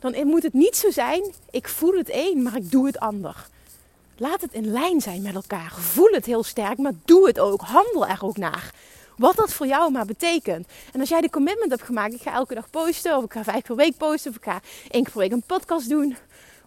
dan 0.00 0.26
moet 0.26 0.42
het 0.42 0.52
niet 0.52 0.76
zo 0.76 0.90
zijn, 0.90 1.34
ik 1.50 1.68
voel 1.68 1.92
het 1.92 2.08
een, 2.12 2.42
maar 2.42 2.56
ik 2.56 2.70
doe 2.70 2.86
het 2.86 2.98
ander. 2.98 3.46
Laat 4.16 4.40
het 4.40 4.52
in 4.52 4.72
lijn 4.72 5.00
zijn 5.00 5.22
met 5.22 5.34
elkaar. 5.34 5.72
Voel 5.78 6.10
het 6.10 6.24
heel 6.24 6.42
sterk, 6.42 6.78
maar 6.78 6.92
doe 7.04 7.26
het 7.26 7.38
ook. 7.38 7.60
Handel 7.60 8.06
er 8.06 8.18
ook 8.20 8.36
naar. 8.36 8.74
Wat 9.18 9.36
dat 9.36 9.52
voor 9.52 9.66
jou 9.66 9.92
maar 9.92 10.04
betekent. 10.04 10.66
En 10.92 11.00
als 11.00 11.08
jij 11.08 11.20
de 11.20 11.30
commitment 11.30 11.70
hebt 11.70 11.82
gemaakt, 11.82 12.14
ik 12.14 12.22
ga 12.22 12.32
elke 12.32 12.54
dag 12.54 12.70
posten, 12.70 13.16
of 13.16 13.24
ik 13.24 13.32
ga 13.32 13.44
vijf 13.44 13.62
per 13.62 13.76
week 13.76 13.96
posten, 13.96 14.30
of 14.30 14.36
ik 14.36 14.44
ga 14.44 14.60
één 14.90 15.02
keer 15.02 15.12
per 15.12 15.20
week 15.20 15.32
een 15.32 15.42
podcast 15.46 15.88
doen. 15.88 16.16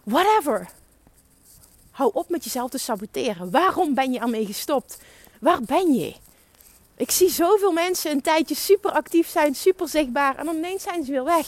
Whatever. 0.04 0.68
Hou 1.90 2.10
op 2.14 2.28
met 2.28 2.44
jezelf 2.44 2.70
te 2.70 2.78
saboteren. 2.78 3.50
Waarom 3.50 3.94
ben 3.94 4.12
je 4.12 4.18
ermee 4.18 4.46
gestopt? 4.46 4.98
Waar 5.40 5.62
ben 5.62 5.94
je? 5.94 6.14
Ik 6.96 7.10
zie 7.10 7.30
zoveel 7.30 7.72
mensen 7.72 8.10
een 8.10 8.22
tijdje 8.22 8.54
super 8.54 8.90
actief 8.90 9.28
zijn, 9.28 9.54
super 9.54 9.88
zichtbaar, 9.88 10.36
en 10.36 10.44
dan 10.44 10.56
ineens 10.56 10.82
zijn 10.82 11.04
ze 11.04 11.10
weer 11.10 11.24
weg. 11.24 11.46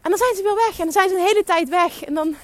En 0.00 0.10
dan 0.10 0.18
zijn 0.18 0.34
ze 0.36 0.42
weer 0.42 0.54
weg. 0.54 0.78
En 0.78 0.84
dan 0.84 0.92
zijn 0.92 1.08
ze 1.08 1.14
een 1.14 1.26
hele 1.26 1.44
tijd 1.44 1.68
weg. 1.68 2.04
En 2.04 2.14
dan 2.14 2.36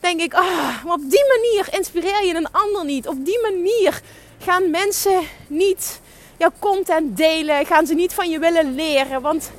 denk 0.00 0.20
ik, 0.20 0.34
ah, 0.34 0.84
maar 0.84 0.94
op 0.94 1.10
die 1.10 1.24
manier 1.28 1.74
inspireer 1.78 2.24
je 2.24 2.34
een 2.34 2.50
ander 2.50 2.84
niet. 2.84 3.08
Op 3.08 3.24
die 3.24 3.40
manier 3.40 4.02
gaan 4.38 4.70
mensen 4.70 5.22
niet 5.48 6.00
jouw 6.38 6.52
content 6.58 7.16
delen. 7.16 7.66
Gaan 7.66 7.86
ze 7.86 7.94
niet 7.94 8.14
van 8.14 8.30
je 8.30 8.38
willen 8.38 8.74
leren. 8.74 9.20
Want 9.20 9.50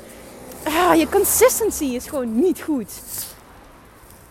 ah, 0.64 0.96
je 0.96 1.10
consistency 1.10 1.86
is 1.86 2.08
gewoon 2.08 2.40
niet 2.40 2.62
goed. 2.62 2.92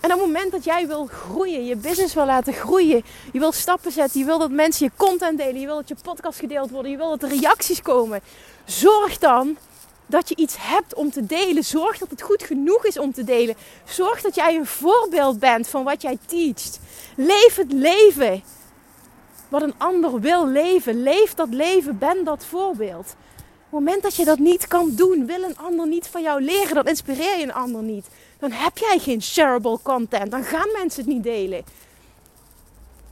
En 0.01 0.13
op 0.13 0.19
het 0.19 0.27
moment 0.27 0.53
dat 0.53 0.65
jij 0.65 0.87
wil 0.87 1.07
groeien, 1.07 1.65
je 1.65 1.77
business 1.77 2.15
wil 2.15 2.27
laten 2.27 2.53
groeien, 2.53 3.05
je 3.33 3.39
wil 3.39 3.53
stappen 3.53 3.93
zetten, 3.93 4.21
je 4.21 4.27
wil 4.27 4.39
dat 4.39 4.51
mensen 4.51 4.87
je 4.87 4.93
content 4.97 5.39
delen, 5.39 5.61
je 5.61 5.67
wil 5.67 5.77
dat 5.77 5.89
je 5.89 5.97
podcast 6.03 6.39
gedeeld 6.39 6.71
wordt, 6.71 6.89
je 6.89 6.97
wil 6.97 7.09
dat 7.09 7.23
er 7.23 7.39
reacties 7.39 7.83
komen, 7.83 8.21
zorg 8.65 9.19
dan 9.19 9.57
dat 10.07 10.29
je 10.29 10.37
iets 10.37 10.55
hebt 10.59 10.95
om 10.95 11.11
te 11.11 11.27
delen. 11.27 11.65
Zorg 11.65 11.99
dat 11.99 12.11
het 12.11 12.23
goed 12.23 12.43
genoeg 12.43 12.85
is 12.85 12.99
om 12.99 13.13
te 13.13 13.25
delen. 13.25 13.55
Zorg 13.85 14.21
dat 14.21 14.35
jij 14.35 14.57
een 14.57 14.67
voorbeeld 14.67 15.39
bent 15.39 15.69
van 15.69 15.85
wat 15.85 16.03
jij 16.03 16.19
teacht. 16.27 16.81
Leef 17.17 17.57
het 17.57 17.73
leven 17.73 18.43
wat 19.55 19.63
een 19.63 19.79
ander 19.79 20.21
wil 20.21 20.49
leven. 20.49 21.03
Leef 21.03 21.35
dat 21.35 21.49
leven, 21.49 21.99
ben 21.99 22.25
dat 22.25 22.45
voorbeeld. 22.45 23.07
het 23.37 23.71
moment 23.71 24.03
dat 24.03 24.15
je 24.15 24.25
dat 24.25 24.39
niet 24.39 24.69
kan 24.69 24.95
doen, 24.95 25.27
wil 25.27 25.43
een 25.43 25.57
ander 25.57 25.89
niet 25.89 26.07
van 26.07 26.23
jou 26.23 26.43
leren, 26.43 26.75
dan 26.75 26.87
inspireer 26.87 27.39
je 27.39 27.43
een 27.43 27.53
ander 27.53 27.83
niet. 27.83 28.07
Dan 28.39 28.51
heb 28.53 28.79
jij 28.79 28.99
geen 28.99 29.23
shareable 29.23 29.79
content, 29.83 30.31
dan 30.31 30.45
gaan 30.45 30.69
mensen 30.79 31.05
het 31.05 31.13
niet 31.13 31.23
delen. 31.23 31.65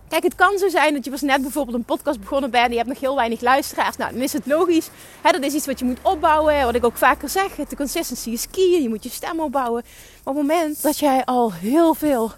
Kijk, 0.09 0.25
het 0.25 0.35
kan 0.35 0.59
zo 0.59 0.69
zijn 0.69 0.95
dat 0.95 1.05
je 1.05 1.11
was 1.11 1.21
net 1.21 1.43
bijvoorbeeld 1.43 1.77
een 1.77 1.85
podcast 1.85 2.21
begonnen 2.21 2.51
bent 2.51 2.65
en 2.65 2.71
je 2.71 2.77
hebt 2.77 2.89
nog 2.89 3.01
heel 3.01 3.17
weinig 3.17 3.41
luisteraars. 3.41 3.97
Nou, 3.97 4.13
dan 4.13 4.23
is 4.23 4.33
het 4.33 4.47
logisch. 4.47 4.89
Dat 5.23 5.43
is 5.43 5.55
iets 5.55 5.67
wat 5.67 5.79
je 5.79 5.85
moet 5.85 5.99
opbouwen. 6.03 6.65
Wat 6.65 6.75
ik 6.75 6.85
ook 6.85 6.97
vaker 6.97 7.29
zeg, 7.29 7.55
de 7.55 7.77
consistency 7.77 8.31
is 8.31 8.51
key. 8.51 8.83
Je 8.83 8.89
moet 8.89 9.03
je 9.03 9.09
stem 9.09 9.41
opbouwen. 9.41 9.83
Maar 10.25 10.35
op 10.35 10.41
het 10.41 10.47
moment 10.47 10.83
dat 10.83 10.99
jij 10.99 11.25
al 11.25 11.53
heel 11.53 11.95
veel 11.95 12.33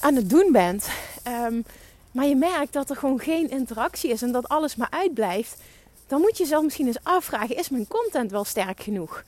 aan 0.00 0.14
het 0.14 0.30
doen 0.30 0.52
bent, 0.52 0.88
um, 1.46 1.64
maar 2.12 2.26
je 2.26 2.36
merkt 2.36 2.72
dat 2.72 2.90
er 2.90 2.96
gewoon 2.96 3.20
geen 3.20 3.50
interactie 3.50 4.10
is 4.10 4.22
en 4.22 4.32
dat 4.32 4.48
alles 4.48 4.76
maar 4.76 4.90
uitblijft, 4.90 5.56
dan 6.06 6.20
moet 6.20 6.36
je 6.36 6.42
jezelf 6.42 6.64
misschien 6.64 6.86
eens 6.86 7.02
afvragen: 7.02 7.56
is 7.56 7.68
mijn 7.68 7.88
content 7.88 8.30
wel 8.30 8.44
sterk 8.44 8.80
genoeg? 8.80 9.24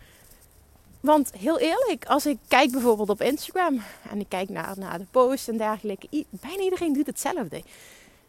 Want 1.01 1.33
heel 1.39 1.59
eerlijk, 1.59 2.05
als 2.05 2.27
ik 2.27 2.39
kijk 2.49 2.71
bijvoorbeeld 2.71 3.09
op 3.09 3.23
Instagram 3.23 3.83
en 4.11 4.21
ik 4.21 4.29
kijk 4.29 4.49
naar, 4.49 4.75
naar 4.79 4.99
de 4.99 5.07
posts 5.11 5.49
en 5.49 5.57
dergelijke, 5.57 6.25
bijna 6.31 6.63
iedereen 6.63 6.93
doet 6.93 7.07
hetzelfde. 7.07 7.63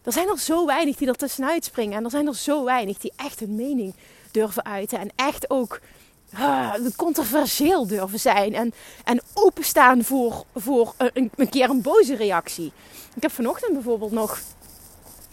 Er 0.04 0.12
zijn 0.12 0.30
er 0.30 0.40
zo 0.40 0.66
weinig 0.66 0.96
die 0.96 1.08
er 1.08 1.16
tussenuit 1.16 1.66
springen 1.66 1.98
en 1.98 2.04
er 2.04 2.10
zijn 2.10 2.28
er 2.28 2.36
zo 2.36 2.64
weinig 2.64 2.98
die 2.98 3.14
echt 3.16 3.40
hun 3.40 3.56
mening 3.56 3.94
durven 4.32 4.66
uiten 4.66 5.00
en 5.00 5.10
echt 5.16 5.50
ook 5.50 5.80
uh, 6.34 6.74
controversieel 6.96 7.88
durven 7.88 8.20
zijn 8.20 8.56
en, 8.56 8.74
en 9.04 9.22
openstaan 9.34 10.04
voor, 10.04 10.44
voor 10.56 10.94
een, 10.98 11.32
een 11.36 11.50
keer 11.50 11.70
een 11.70 11.82
boze 11.82 12.16
reactie. 12.16 12.72
Ik 13.16 13.22
heb 13.22 13.32
vanochtend 13.32 13.74
bijvoorbeeld 13.74 14.12
nog 14.12 14.40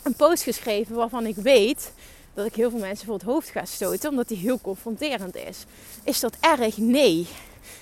een 0.02 0.14
post 0.14 0.42
geschreven 0.42 0.96
waarvan 0.96 1.26
ik 1.26 1.36
weet 1.36 1.92
dat 2.34 2.46
ik 2.46 2.54
heel 2.54 2.70
veel 2.70 2.78
mensen 2.78 3.06
voor 3.06 3.14
het 3.14 3.24
hoofd 3.24 3.48
ga 3.48 3.64
stoten, 3.64 4.10
omdat 4.10 4.28
die 4.28 4.36
heel 4.36 4.60
confronterend 4.60 5.36
is. 5.36 5.64
Is 6.04 6.20
dat 6.20 6.36
erg? 6.40 6.76
Nee. 6.76 7.28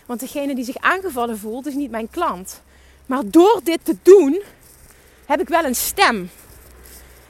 Want 0.06 0.20
degene 0.20 0.54
die 0.54 0.64
zich 0.64 0.76
aangevallen 0.76 1.38
voelt, 1.38 1.66
is 1.66 1.74
niet 1.74 1.90
mijn 1.90 2.10
klant. 2.10 2.62
Maar 3.06 3.22
door 3.30 3.60
dit 3.64 3.78
te 3.82 3.96
doen, 4.02 4.42
heb 5.26 5.40
ik 5.40 5.48
wel 5.48 5.64
een 5.64 5.74
stem. 5.74 6.30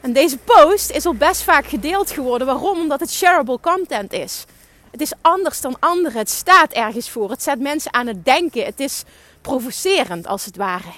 En 0.00 0.12
deze 0.12 0.38
post 0.38 0.90
is 0.90 1.07
al 1.07 1.14
best 1.14 1.43
vaak 1.43 1.66
gedeeld 1.66 2.11
geworden. 2.11 2.47
Waarom? 2.47 2.78
Omdat 2.78 3.00
het 3.00 3.11
shareable 3.11 3.61
content 3.61 4.12
is. 4.12 4.45
Het 4.96 5.04
is 5.04 5.18
anders 5.20 5.60
dan 5.60 5.76
anderen. 5.78 6.18
Het 6.18 6.30
staat 6.30 6.72
ergens 6.72 7.10
voor. 7.10 7.30
Het 7.30 7.42
zet 7.42 7.60
mensen 7.60 7.94
aan 7.94 8.06
het 8.06 8.24
denken. 8.24 8.64
Het 8.64 8.80
is 8.80 9.02
provocerend 9.40 10.26
als 10.26 10.44
het 10.44 10.56
ware. 10.56 10.92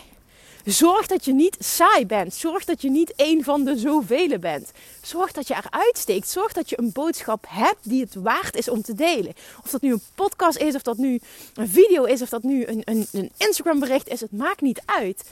Zorg 0.65 1.07
dat 1.07 1.25
je 1.25 1.33
niet 1.33 1.57
saai 1.59 2.07
bent. 2.07 2.35
Zorg 2.35 2.65
dat 2.65 2.83
je 2.83 2.91
niet 2.91 3.13
een 3.17 3.45
van 3.45 3.65
de 3.65 3.79
zoveel 3.79 4.39
bent. 4.39 4.71
Zorg 5.03 5.33
dat 5.33 5.49
je 5.49 5.55
eruit 5.55 5.99
steekt. 5.99 6.29
Zorg 6.29 6.53
dat 6.53 6.69
je 6.71 6.79
een 6.79 6.93
boodschap 6.93 7.45
hebt 7.49 7.79
die 7.83 8.01
het 8.01 8.15
waard 8.15 8.57
is 8.57 8.69
om 8.69 8.83
te 8.83 8.95
delen. 8.95 9.33
Of 9.65 9.71
dat 9.71 9.81
nu 9.81 9.93
een 9.93 10.03
podcast 10.15 10.59
is, 10.59 10.75
of 10.75 10.83
dat 10.83 10.97
nu 10.97 11.21
een 11.55 11.69
video 11.69 12.05
is, 12.05 12.23
of 12.23 12.29
dat 12.29 12.43
nu 12.43 12.67
een, 12.67 12.83
een, 12.85 13.07
een 13.13 13.33
Instagram 13.37 13.81
bericht 13.81 14.09
is. 14.09 14.21
Het 14.21 14.33
maakt 14.33 14.61
niet 14.61 14.83
uit. 14.85 15.31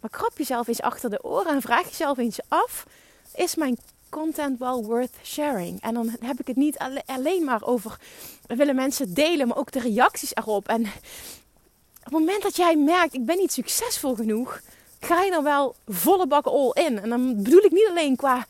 Maar 0.00 0.10
krap 0.10 0.38
jezelf 0.38 0.66
eens 0.66 0.80
achter 0.80 1.10
de 1.10 1.24
oren 1.24 1.54
en 1.54 1.62
vraag 1.62 1.88
jezelf 1.88 2.18
eens 2.18 2.38
af: 2.48 2.86
is 3.34 3.54
mijn 3.54 3.78
content 4.20 4.58
wel 4.58 4.84
worth 4.84 5.14
sharing? 5.22 5.80
En 5.80 5.94
dan 5.94 6.16
heb 6.20 6.40
ik 6.40 6.46
het 6.46 6.56
niet 6.56 6.78
alleen 7.06 7.44
maar 7.44 7.62
over 7.62 7.98
willen 8.46 8.74
mensen 8.74 9.14
delen, 9.14 9.48
maar 9.48 9.56
ook 9.56 9.72
de 9.72 9.80
reacties 9.80 10.34
erop. 10.34 10.68
En 10.68 10.80
op 10.80 12.02
het 12.02 12.12
moment 12.12 12.42
dat 12.42 12.56
jij 12.56 12.76
merkt, 12.76 13.14
ik 13.14 13.24
ben 13.24 13.36
niet 13.36 13.52
succesvol 13.52 14.14
genoeg, 14.14 14.60
ga 15.00 15.22
je 15.22 15.30
dan 15.30 15.44
wel 15.44 15.74
volle 15.86 16.26
bak 16.26 16.46
all 16.46 16.70
in. 16.72 16.98
En 16.98 17.08
dan 17.08 17.42
bedoel 17.42 17.64
ik 17.64 17.72
niet 17.72 17.88
alleen 17.88 18.16
qua 18.16 18.46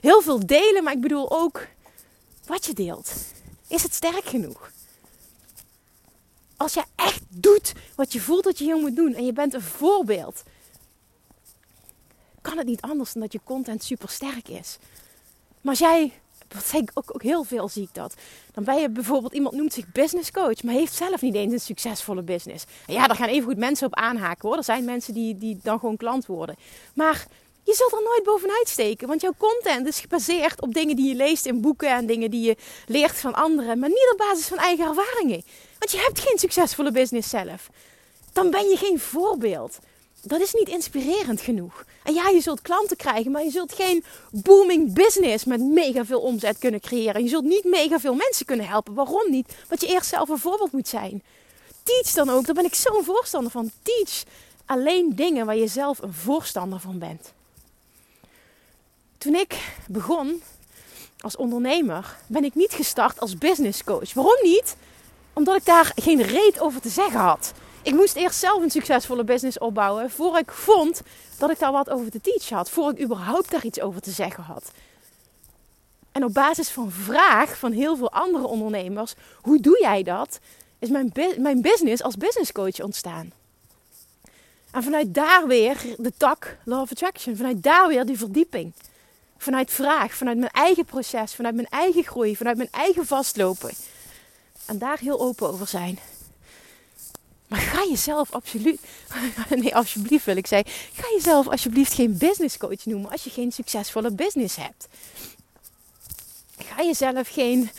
heel 0.00 0.22
veel 0.22 0.46
delen, 0.46 0.84
maar 0.84 0.92
ik 0.92 1.00
bedoel 1.00 1.30
ook 1.30 1.66
wat 2.46 2.66
je 2.66 2.72
deelt. 2.72 3.12
Is 3.68 3.82
het 3.82 3.94
sterk 3.94 4.24
genoeg? 4.24 4.70
Als 6.56 6.74
je 6.74 6.82
echt 6.94 7.22
doet 7.28 7.72
wat 7.94 8.12
je 8.12 8.20
voelt 8.20 8.44
dat 8.44 8.58
je 8.58 8.64
hier 8.64 8.76
moet 8.76 8.96
doen 8.96 9.14
en 9.14 9.24
je 9.24 9.32
bent 9.32 9.54
een 9.54 9.62
voorbeeld, 9.62 10.42
kan 12.48 12.58
het 12.58 12.66
niet 12.66 12.80
anders 12.80 13.12
dan 13.12 13.22
dat 13.22 13.32
je 13.32 13.40
content 13.44 13.84
super 13.84 14.08
sterk 14.08 14.48
is. 14.48 14.78
Maar 15.60 15.70
als 15.70 15.78
jij 15.78 16.12
wat 16.54 16.82
ik 16.82 16.90
ook, 16.94 17.14
ook 17.14 17.22
heel 17.22 17.44
veel 17.44 17.68
zie 17.68 17.82
ik 17.82 17.94
dat. 17.94 18.14
Dan 18.52 18.64
ben 18.64 18.80
je 18.80 18.90
bijvoorbeeld, 18.90 19.32
iemand 19.32 19.54
noemt 19.54 19.72
zich 19.72 19.92
business 19.92 20.30
coach, 20.30 20.62
maar 20.62 20.74
heeft 20.74 20.94
zelf 20.94 21.20
niet 21.22 21.34
eens 21.34 21.52
een 21.52 21.60
succesvolle 21.60 22.22
business. 22.22 22.64
En 22.86 22.94
ja, 22.94 23.06
daar 23.06 23.16
gaan 23.16 23.28
even 23.28 23.48
goed 23.48 23.58
mensen 23.58 23.86
op 23.86 23.94
aanhaken 23.94 24.48
hoor. 24.48 24.56
Er 24.56 24.64
zijn 24.64 24.84
mensen 24.84 25.14
die, 25.14 25.38
die 25.38 25.58
dan 25.62 25.78
gewoon 25.78 25.96
klant 25.96 26.26
worden. 26.26 26.56
Maar 26.94 27.26
je 27.62 27.74
zult 27.74 27.92
er 27.92 28.02
nooit 28.02 28.22
bovenuit 28.22 28.68
steken, 28.68 29.08
want 29.08 29.20
jouw 29.20 29.34
content 29.38 29.86
is 29.86 30.00
gebaseerd 30.00 30.60
op 30.60 30.74
dingen 30.74 30.96
die 30.96 31.08
je 31.08 31.14
leest 31.14 31.46
in 31.46 31.60
boeken 31.60 31.90
en 31.90 32.06
dingen 32.06 32.30
die 32.30 32.46
je 32.46 32.56
leert 32.86 33.16
van 33.16 33.34
anderen, 33.34 33.78
maar 33.78 33.88
niet 33.88 34.08
op 34.12 34.18
basis 34.18 34.46
van 34.46 34.58
eigen 34.58 34.86
ervaringen. 34.86 35.42
Want 35.78 35.90
je 35.90 35.98
hebt 35.98 36.20
geen 36.20 36.38
succesvolle 36.38 36.92
business 36.92 37.28
zelf. 37.28 37.70
Dan 38.32 38.50
ben 38.50 38.68
je 38.68 38.76
geen 38.76 38.98
voorbeeld 38.98 39.78
dat 40.22 40.40
is 40.40 40.52
niet 40.52 40.68
inspirerend 40.68 41.40
genoeg. 41.40 41.84
En 42.02 42.14
ja, 42.14 42.28
je 42.28 42.40
zult 42.40 42.62
klanten 42.62 42.96
krijgen, 42.96 43.30
maar 43.30 43.44
je 43.44 43.50
zult 43.50 43.72
geen 43.72 44.04
booming 44.30 44.92
business 44.92 45.44
met 45.44 45.60
mega 45.60 46.04
veel 46.04 46.20
omzet 46.20 46.58
kunnen 46.58 46.80
creëren. 46.80 47.22
Je 47.22 47.28
zult 47.28 47.44
niet 47.44 47.64
mega 47.64 47.98
veel 47.98 48.14
mensen 48.14 48.46
kunnen 48.46 48.66
helpen. 48.66 48.94
Waarom 48.94 49.30
niet? 49.30 49.54
Want 49.68 49.80
je 49.80 49.86
eerst 49.86 50.08
zelf 50.08 50.28
een 50.28 50.38
voorbeeld 50.38 50.72
moet 50.72 50.88
zijn. 50.88 51.22
Teach 51.82 52.12
dan 52.12 52.30
ook, 52.30 52.46
daar 52.46 52.54
ben 52.54 52.64
ik 52.64 52.74
zo'n 52.74 53.04
voorstander 53.04 53.50
van. 53.50 53.70
Teach 53.82 54.22
alleen 54.66 55.16
dingen 55.16 55.46
waar 55.46 55.56
je 55.56 55.66
zelf 55.66 56.02
een 56.02 56.14
voorstander 56.14 56.80
van 56.80 56.98
bent. 56.98 57.32
Toen 59.18 59.34
ik 59.34 59.76
begon 59.88 60.42
als 61.20 61.36
ondernemer, 61.36 62.16
ben 62.26 62.44
ik 62.44 62.54
niet 62.54 62.72
gestart 62.72 63.20
als 63.20 63.38
business 63.38 63.84
coach. 63.84 64.12
Waarom 64.12 64.38
niet? 64.42 64.76
Omdat 65.32 65.56
ik 65.56 65.64
daar 65.64 65.92
geen 65.94 66.22
reet 66.22 66.60
over 66.60 66.80
te 66.80 66.88
zeggen 66.88 67.20
had. 67.20 67.52
Ik 67.86 67.94
moest 67.94 68.16
eerst 68.16 68.38
zelf 68.38 68.62
een 68.62 68.70
succesvolle 68.70 69.24
business 69.24 69.58
opbouwen. 69.58 70.10
Voor 70.10 70.38
ik 70.38 70.50
vond 70.50 71.02
dat 71.38 71.50
ik 71.50 71.58
daar 71.58 71.72
wat 71.72 71.90
over 71.90 72.10
te 72.10 72.20
teachen 72.20 72.56
had. 72.56 72.70
Voor 72.70 72.90
ik 72.90 73.00
überhaupt 73.00 73.50
daar 73.50 73.64
iets 73.64 73.80
over 73.80 74.00
te 74.00 74.10
zeggen 74.10 74.42
had. 74.42 74.70
En 76.12 76.24
op 76.24 76.34
basis 76.34 76.68
van 76.68 76.90
vraag 76.90 77.58
van 77.58 77.72
heel 77.72 77.96
veel 77.96 78.12
andere 78.12 78.46
ondernemers: 78.46 79.14
hoe 79.40 79.60
doe 79.60 79.78
jij 79.80 80.02
dat? 80.02 80.38
Is 80.78 80.88
mijn, 80.88 81.12
mijn 81.38 81.60
business 81.60 82.02
als 82.02 82.16
business 82.16 82.52
coach 82.52 82.80
ontstaan. 82.80 83.32
En 84.70 84.82
vanuit 84.82 85.14
daar 85.14 85.46
weer 85.46 85.76
de 85.96 86.12
tak 86.16 86.56
Law 86.64 86.80
of 86.80 86.90
Attraction. 86.90 87.36
Vanuit 87.36 87.62
daar 87.62 87.88
weer 87.88 88.06
die 88.06 88.18
verdieping. 88.18 88.72
Vanuit 89.38 89.70
vraag, 89.70 90.14
vanuit 90.14 90.38
mijn 90.38 90.52
eigen 90.52 90.84
proces, 90.84 91.34
vanuit 91.34 91.54
mijn 91.54 91.68
eigen 91.68 92.04
groei, 92.04 92.36
vanuit 92.36 92.56
mijn 92.56 92.72
eigen 92.72 93.06
vastlopen. 93.06 93.70
En 94.66 94.78
daar 94.78 94.98
heel 94.98 95.20
open 95.20 95.48
over 95.48 95.66
zijn. 95.66 95.98
Maar 97.46 97.60
ga 97.60 97.84
jezelf 97.88 98.32
absoluut, 98.32 98.80
nee, 99.48 99.74
alsjeblieft 99.74 100.24
wil 100.24 100.36
ik 100.36 100.46
zeggen, 100.46 100.72
ga 100.92 101.08
jezelf 101.14 101.48
alsjeblieft 101.48 101.92
geen 101.92 102.18
business 102.18 102.56
coach 102.56 102.84
noemen 102.84 103.10
als 103.10 103.24
je 103.24 103.30
geen 103.30 103.52
succesvolle 103.52 104.10
business 104.10 104.56
hebt. 104.56 104.88
Ga 106.58 106.82
jezelf 106.82 107.28
geen, 107.28 107.70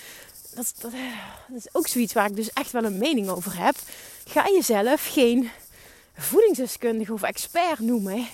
dat, 0.56 0.74
dat, 0.80 0.92
dat 1.48 1.58
is 1.58 1.68
ook 1.72 1.88
zoiets 1.88 2.14
waar 2.14 2.30
ik 2.30 2.36
dus 2.36 2.54
echt 2.54 2.72
wel 2.72 2.84
een 2.84 2.98
mening 2.98 3.30
over 3.30 3.58
heb. 3.58 3.76
Ga 4.28 4.46
jezelf 4.50 5.08
geen 5.08 5.50
voedingsdeskundige 6.18 7.14
of 7.14 7.24
expert 7.24 7.80
noemen 7.80 8.28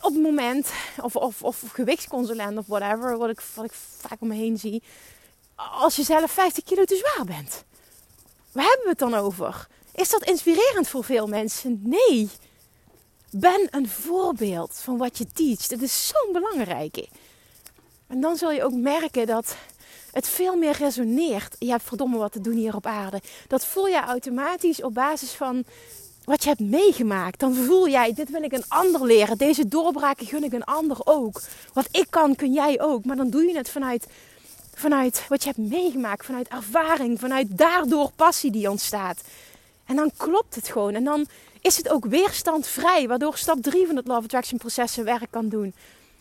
op 0.00 0.12
het 0.12 0.22
moment, 0.22 0.68
of, 1.00 1.16
of, 1.16 1.42
of 1.42 1.62
gewichtsconsulent 1.72 2.58
of 2.58 2.66
whatever, 2.66 3.16
wat 3.16 3.30
ik, 3.30 3.40
wat 3.54 3.64
ik 3.64 3.72
vaak 3.72 4.20
om 4.20 4.28
me 4.28 4.34
heen 4.34 4.58
zie, 4.58 4.82
als 5.54 5.96
je 5.96 6.02
zelf 6.02 6.30
50 6.30 6.64
kilo 6.64 6.84
te 6.84 6.96
zwaar 6.96 7.26
bent. 7.26 7.64
Waar 8.52 8.64
hebben 8.64 8.82
we 8.82 8.90
het 8.90 8.98
dan 8.98 9.14
over? 9.14 9.66
Is 9.94 10.08
dat 10.08 10.24
inspirerend 10.24 10.88
voor 10.88 11.04
veel 11.04 11.26
mensen? 11.26 11.80
Nee. 11.82 12.28
Ben 13.30 13.68
een 13.70 13.88
voorbeeld 13.88 14.80
van 14.82 14.96
wat 14.96 15.18
je 15.18 15.26
teacht. 15.32 15.70
Dat 15.70 15.80
is 15.80 16.06
zo'n 16.08 16.32
belangrijke. 16.32 17.08
En 18.06 18.20
dan 18.20 18.36
zul 18.36 18.50
je 18.50 18.64
ook 18.64 18.72
merken 18.72 19.26
dat 19.26 19.56
het 20.12 20.28
veel 20.28 20.56
meer 20.56 20.76
resoneert. 20.76 21.56
Je 21.58 21.70
hebt 21.70 21.82
verdomme 21.82 22.18
wat 22.18 22.32
te 22.32 22.40
doen 22.40 22.56
hier 22.56 22.74
op 22.74 22.86
aarde. 22.86 23.20
Dat 23.48 23.66
voel 23.66 23.86
je 23.86 24.00
automatisch 24.00 24.82
op 24.82 24.94
basis 24.94 25.30
van 25.30 25.64
wat 26.24 26.42
je 26.42 26.48
hebt 26.48 26.60
meegemaakt. 26.60 27.40
Dan 27.40 27.54
voel 27.54 27.88
jij, 27.88 28.14
dit 28.14 28.30
wil 28.30 28.42
ik 28.42 28.52
een 28.52 28.68
ander 28.68 29.04
leren. 29.04 29.38
Deze 29.38 29.68
doorbraken 29.68 30.26
gun 30.26 30.44
ik 30.44 30.52
een 30.52 30.64
ander 30.64 30.98
ook. 31.04 31.42
Wat 31.72 31.88
ik 31.90 32.06
kan, 32.10 32.34
kun 32.34 32.52
jij 32.52 32.80
ook. 32.80 33.04
Maar 33.04 33.16
dan 33.16 33.30
doe 33.30 33.44
je 33.44 33.56
het 33.56 33.70
vanuit, 33.70 34.06
vanuit 34.74 35.26
wat 35.28 35.42
je 35.42 35.52
hebt 35.54 35.70
meegemaakt. 35.70 36.24
Vanuit 36.24 36.48
ervaring. 36.48 37.20
Vanuit 37.20 37.58
daardoor 37.58 38.10
passie 38.16 38.50
die 38.50 38.70
ontstaat. 38.70 39.20
En 39.84 39.96
dan 39.96 40.10
klopt 40.16 40.54
het 40.54 40.68
gewoon. 40.68 40.94
En 40.94 41.04
dan 41.04 41.26
is 41.60 41.76
het 41.76 41.88
ook 41.88 42.06
weerstandvrij, 42.06 43.08
waardoor 43.08 43.36
stap 43.36 43.62
3 43.62 43.86
van 43.86 43.96
het 43.96 44.06
Love 44.06 44.22
Attraction 44.22 44.58
proces 44.58 44.92
zijn 44.92 45.06
werk 45.06 45.30
kan 45.30 45.48
doen. 45.48 45.74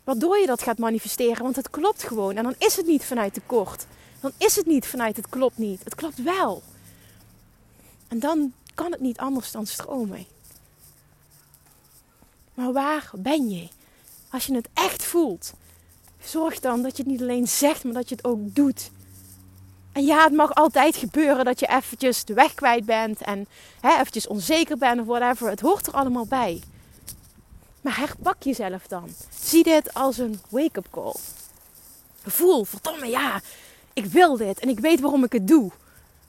Waardoor 0.04 0.38
je 0.38 0.46
dat 0.46 0.62
gaat 0.62 0.78
manifesteren, 0.78 1.44
want 1.44 1.56
het 1.56 1.70
klopt 1.70 2.04
gewoon. 2.04 2.36
En 2.36 2.44
dan 2.44 2.56
is 2.58 2.76
het 2.76 2.86
niet 2.86 3.06
vanuit 3.06 3.34
tekort. 3.34 3.86
Dan 4.20 4.32
is 4.38 4.56
het 4.56 4.66
niet 4.66 4.88
vanuit 4.88 5.16
het 5.16 5.30
klopt 5.30 5.58
niet. 5.58 5.84
Het 5.84 5.96
klopt 5.96 6.24
wel. 6.24 6.64
En 8.08 8.20
dan 8.20 8.54
kan 8.74 8.92
het 8.92 9.02
niet 9.02 9.18
anders 9.18 9.52
dan 9.52 9.66
stromen. 9.66 10.26
Maar 12.54 12.74
waar 12.74 13.12
ben 13.16 13.50
je? 13.50 13.68
Als 14.30 14.46
je 14.46 14.56
het 14.56 14.70
echt 14.74 15.04
voelt, 15.04 15.54
Zorg 16.26 16.60
dan 16.60 16.82
dat 16.82 16.98
je 16.98 17.04
het 17.04 17.12
niet 17.12 17.22
alleen 17.22 17.48
zegt, 17.48 17.84
maar 17.84 17.94
dat 17.94 18.10
je 18.10 18.16
het 18.16 18.26
ook 18.26 18.56
doet. 18.56 18.92
En 19.94 20.06
ja, 20.06 20.24
het 20.24 20.34
mag 20.34 20.56
altijd 20.56 20.96
gebeuren 20.96 21.46
dat 21.46 21.60
je 21.60 21.68
eventjes 21.68 22.26
de 22.26 22.34
weg 22.34 22.54
kwijt 22.54 22.86
bent 22.86 23.22
en 23.22 23.48
hè, 23.80 23.94
eventjes 23.94 24.28
onzeker 24.28 24.78
bent 24.78 25.00
of 25.00 25.06
whatever. 25.06 25.50
Het 25.50 25.60
hoort 25.60 25.88
er 25.88 25.94
allemaal 25.94 26.26
bij. 26.26 26.62
Maar 27.82 27.98
herpak 27.98 28.44
jezelf 28.44 28.88
dan. 28.88 29.10
Zie 29.40 29.64
dit 29.64 29.94
als 29.94 30.18
een 30.18 30.42
wake-up 30.50 30.88
call. 30.92 31.16
Voel, 32.26 32.66
verdomme 32.66 33.08
ja, 33.08 33.42
ik 33.94 34.06
wil 34.06 34.38
dit 34.38 34.60
en 34.60 34.70
ik 34.70 34.80
weet 34.80 35.00
waarom 35.00 35.24
ik 35.24 35.32
het 35.32 35.48
doe. 35.48 35.72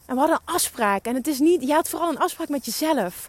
En 0.07 0.15
we 0.15 0.21
hadden 0.21 0.41
een 0.45 0.55
afspraak. 0.55 1.05
En 1.05 1.15
het 1.15 1.27
is 1.27 1.39
niet, 1.39 1.63
je 1.63 1.73
had 1.73 1.89
vooral 1.89 2.09
een 2.09 2.19
afspraak 2.19 2.49
met 2.49 2.65
jezelf. 2.65 3.29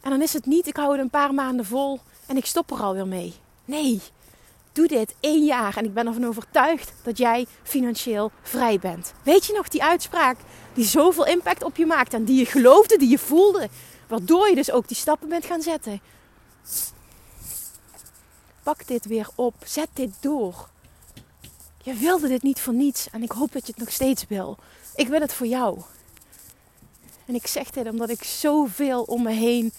En 0.00 0.10
dan 0.10 0.22
is 0.22 0.32
het 0.32 0.46
niet, 0.46 0.66
ik 0.66 0.76
hou 0.76 0.92
het 0.92 1.00
een 1.00 1.10
paar 1.10 1.34
maanden 1.34 1.66
vol 1.66 2.00
en 2.26 2.36
ik 2.36 2.46
stop 2.46 2.70
er 2.70 2.82
alweer 2.82 3.06
mee. 3.06 3.34
Nee, 3.64 4.02
doe 4.76 4.86
dit 4.86 5.14
één 5.20 5.44
jaar 5.44 5.76
en 5.76 5.84
ik 5.84 5.94
ben 5.94 6.06
ervan 6.06 6.26
overtuigd 6.26 6.92
dat 7.02 7.18
jij 7.18 7.46
financieel 7.62 8.30
vrij 8.42 8.78
bent. 8.78 9.12
Weet 9.22 9.46
je 9.46 9.52
nog 9.52 9.68
die 9.68 9.82
uitspraak 9.82 10.36
die 10.74 10.84
zoveel 10.84 11.26
impact 11.26 11.62
op 11.62 11.76
je 11.76 11.86
maakt 11.86 12.14
en 12.14 12.24
die 12.24 12.38
je 12.38 12.46
geloofde, 12.46 12.98
die 12.98 13.08
je 13.08 13.18
voelde, 13.18 13.68
waardoor 14.08 14.48
je 14.48 14.54
dus 14.54 14.70
ook 14.70 14.88
die 14.88 14.96
stappen 14.96 15.28
bent 15.28 15.44
gaan 15.44 15.62
zetten? 15.62 16.00
Pak 18.62 18.86
dit 18.86 19.04
weer 19.04 19.28
op, 19.34 19.54
zet 19.64 19.88
dit 19.92 20.10
door. 20.20 20.68
Je 21.82 21.94
wilde 21.94 22.28
dit 22.28 22.42
niet 22.42 22.60
voor 22.60 22.74
niets 22.74 23.08
en 23.10 23.22
ik 23.22 23.30
hoop 23.30 23.52
dat 23.52 23.66
je 23.66 23.72
het 23.72 23.80
nog 23.80 23.92
steeds 23.92 24.24
wil. 24.28 24.58
Ik 24.94 25.08
wil 25.08 25.20
het 25.20 25.32
voor 25.32 25.46
jou. 25.46 25.80
En 27.26 27.34
ik 27.34 27.46
zeg 27.46 27.70
dit 27.70 27.88
omdat 27.88 28.08
ik 28.08 28.24
zoveel 28.24 29.02
om 29.02 29.22
me 29.22 29.32
heen 29.32 29.72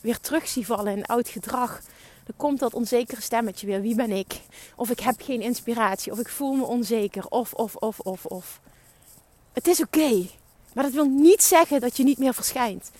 weer 0.00 0.20
terug 0.20 0.48
zie 0.48 0.66
vallen 0.66 0.96
in 0.96 1.06
oud 1.06 1.28
gedrag. 1.28 1.80
Dan 2.24 2.36
komt 2.36 2.58
dat 2.58 2.74
onzekere 2.74 3.20
stemmetje 3.20 3.66
weer. 3.66 3.80
Wie 3.80 3.94
ben 3.94 4.10
ik? 4.10 4.40
Of 4.76 4.90
ik 4.90 5.00
heb 5.00 5.14
geen 5.22 5.42
inspiratie. 5.42 6.12
Of 6.12 6.18
ik 6.18 6.28
voel 6.28 6.52
me 6.52 6.64
onzeker. 6.64 7.26
Of, 7.28 7.52
of, 7.52 7.74
of, 7.74 7.98
of, 7.98 8.24
of. 8.24 8.60
Het 9.52 9.66
is 9.66 9.80
oké. 9.80 10.26
maar 10.74 10.84
dat 10.84 10.92
wil 10.92 11.08
niet 11.08 11.42
zeggen 11.42 11.80
dat 11.80 11.96
je 11.96 12.04
niet 12.04 12.18
meer 12.18 12.34
verschijnt. 12.34 12.90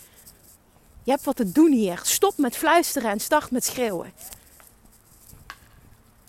Je 1.02 1.10
hebt 1.10 1.24
wat 1.24 1.36
te 1.36 1.52
doen 1.52 1.72
hier. 1.72 2.00
Stop 2.02 2.36
met 2.36 2.56
fluisteren 2.56 3.10
en 3.10 3.20
start 3.20 3.50
met 3.50 3.64
schreeuwen. 3.64 4.12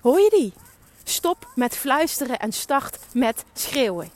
Hoor 0.01 0.19
je 0.19 0.29
die? 0.29 0.53
Stop 1.03 1.51
met 1.55 1.75
fluisteren 1.75 2.39
en 2.39 2.51
start 2.51 2.97
met 3.13 3.43
schreeuwen. 3.53 4.11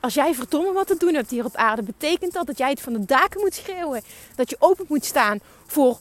Als 0.00 0.14
jij 0.14 0.34
verdomme 0.34 0.72
wat 0.72 0.86
te 0.86 0.96
doen 0.96 1.14
hebt 1.14 1.30
hier 1.30 1.44
op 1.44 1.56
aarde, 1.56 1.82
betekent 1.82 2.32
dat 2.32 2.46
dat 2.46 2.58
jij 2.58 2.70
het 2.70 2.80
van 2.80 2.92
de 2.92 3.04
daken 3.04 3.40
moet 3.40 3.54
schreeuwen. 3.54 4.02
Dat 4.34 4.50
je 4.50 4.56
open 4.58 4.84
moet 4.88 5.04
staan 5.04 5.40
voor 5.66 5.98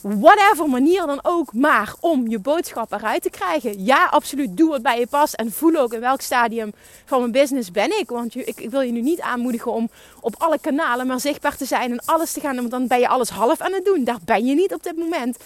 whatever 0.00 0.68
manier 0.68 1.06
dan 1.06 1.20
ook, 1.22 1.52
maar 1.52 1.94
om 2.00 2.28
je 2.28 2.38
boodschap 2.38 2.92
eruit 2.92 3.22
te 3.22 3.30
krijgen. 3.30 3.84
Ja, 3.84 4.06
absoluut, 4.06 4.56
doe 4.56 4.68
wat 4.68 4.82
bij 4.82 4.98
je 4.98 5.06
past 5.06 5.34
en 5.34 5.52
voel 5.52 5.76
ook 5.76 5.92
in 5.92 6.00
welk 6.00 6.20
stadium 6.20 6.72
van 7.04 7.20
mijn 7.20 7.32
business 7.32 7.70
ben 7.70 7.98
ik. 7.98 8.08
Want 8.08 8.36
ik, 8.36 8.60
ik 8.60 8.70
wil 8.70 8.80
je 8.80 8.92
nu 8.92 9.00
niet 9.00 9.20
aanmoedigen 9.20 9.72
om 9.72 9.90
op 10.20 10.34
alle 10.38 10.58
kanalen 10.58 11.06
maar 11.06 11.20
zichtbaar 11.20 11.56
te 11.56 11.64
zijn 11.64 11.90
en 11.90 12.04
alles 12.04 12.32
te 12.32 12.40
gaan, 12.40 12.56
want 12.56 12.70
dan 12.70 12.86
ben 12.86 13.00
je 13.00 13.08
alles 13.08 13.28
half 13.28 13.60
aan 13.60 13.72
het 13.72 13.84
doen. 13.84 14.04
Daar 14.04 14.20
ben 14.24 14.46
je 14.46 14.54
niet 14.54 14.74
op 14.74 14.82
dit 14.82 14.96
moment 14.96 15.36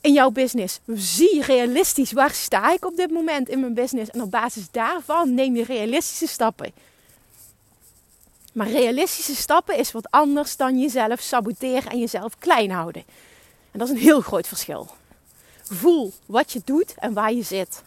in 0.00 0.12
jouw 0.12 0.30
business. 0.30 0.80
Zie 0.86 1.42
realistisch 1.42 2.12
waar 2.12 2.30
sta 2.30 2.72
ik 2.72 2.84
op 2.84 2.96
dit 2.96 3.10
moment 3.10 3.48
in 3.48 3.60
mijn 3.60 3.74
business 3.74 4.10
en 4.10 4.22
op 4.22 4.30
basis 4.30 4.66
daarvan 4.70 5.34
neem 5.34 5.56
je 5.56 5.64
realistische 5.64 6.26
stappen. 6.26 6.72
Maar 8.52 8.70
realistische 8.70 9.34
stappen 9.34 9.78
is 9.78 9.92
wat 9.92 10.10
anders 10.10 10.56
dan 10.56 10.80
jezelf 10.80 11.20
saboteren 11.20 11.90
en 11.90 11.98
jezelf 11.98 12.38
klein 12.38 12.70
houden. 12.70 13.04
En 13.72 13.78
dat 13.78 13.88
is 13.88 13.94
een 13.94 14.00
heel 14.00 14.20
groot 14.20 14.46
verschil. 14.46 14.88
Voel 15.62 16.12
wat 16.26 16.52
je 16.52 16.62
doet 16.64 16.94
en 16.96 17.12
waar 17.12 17.32
je 17.32 17.42
zit. 17.42 17.82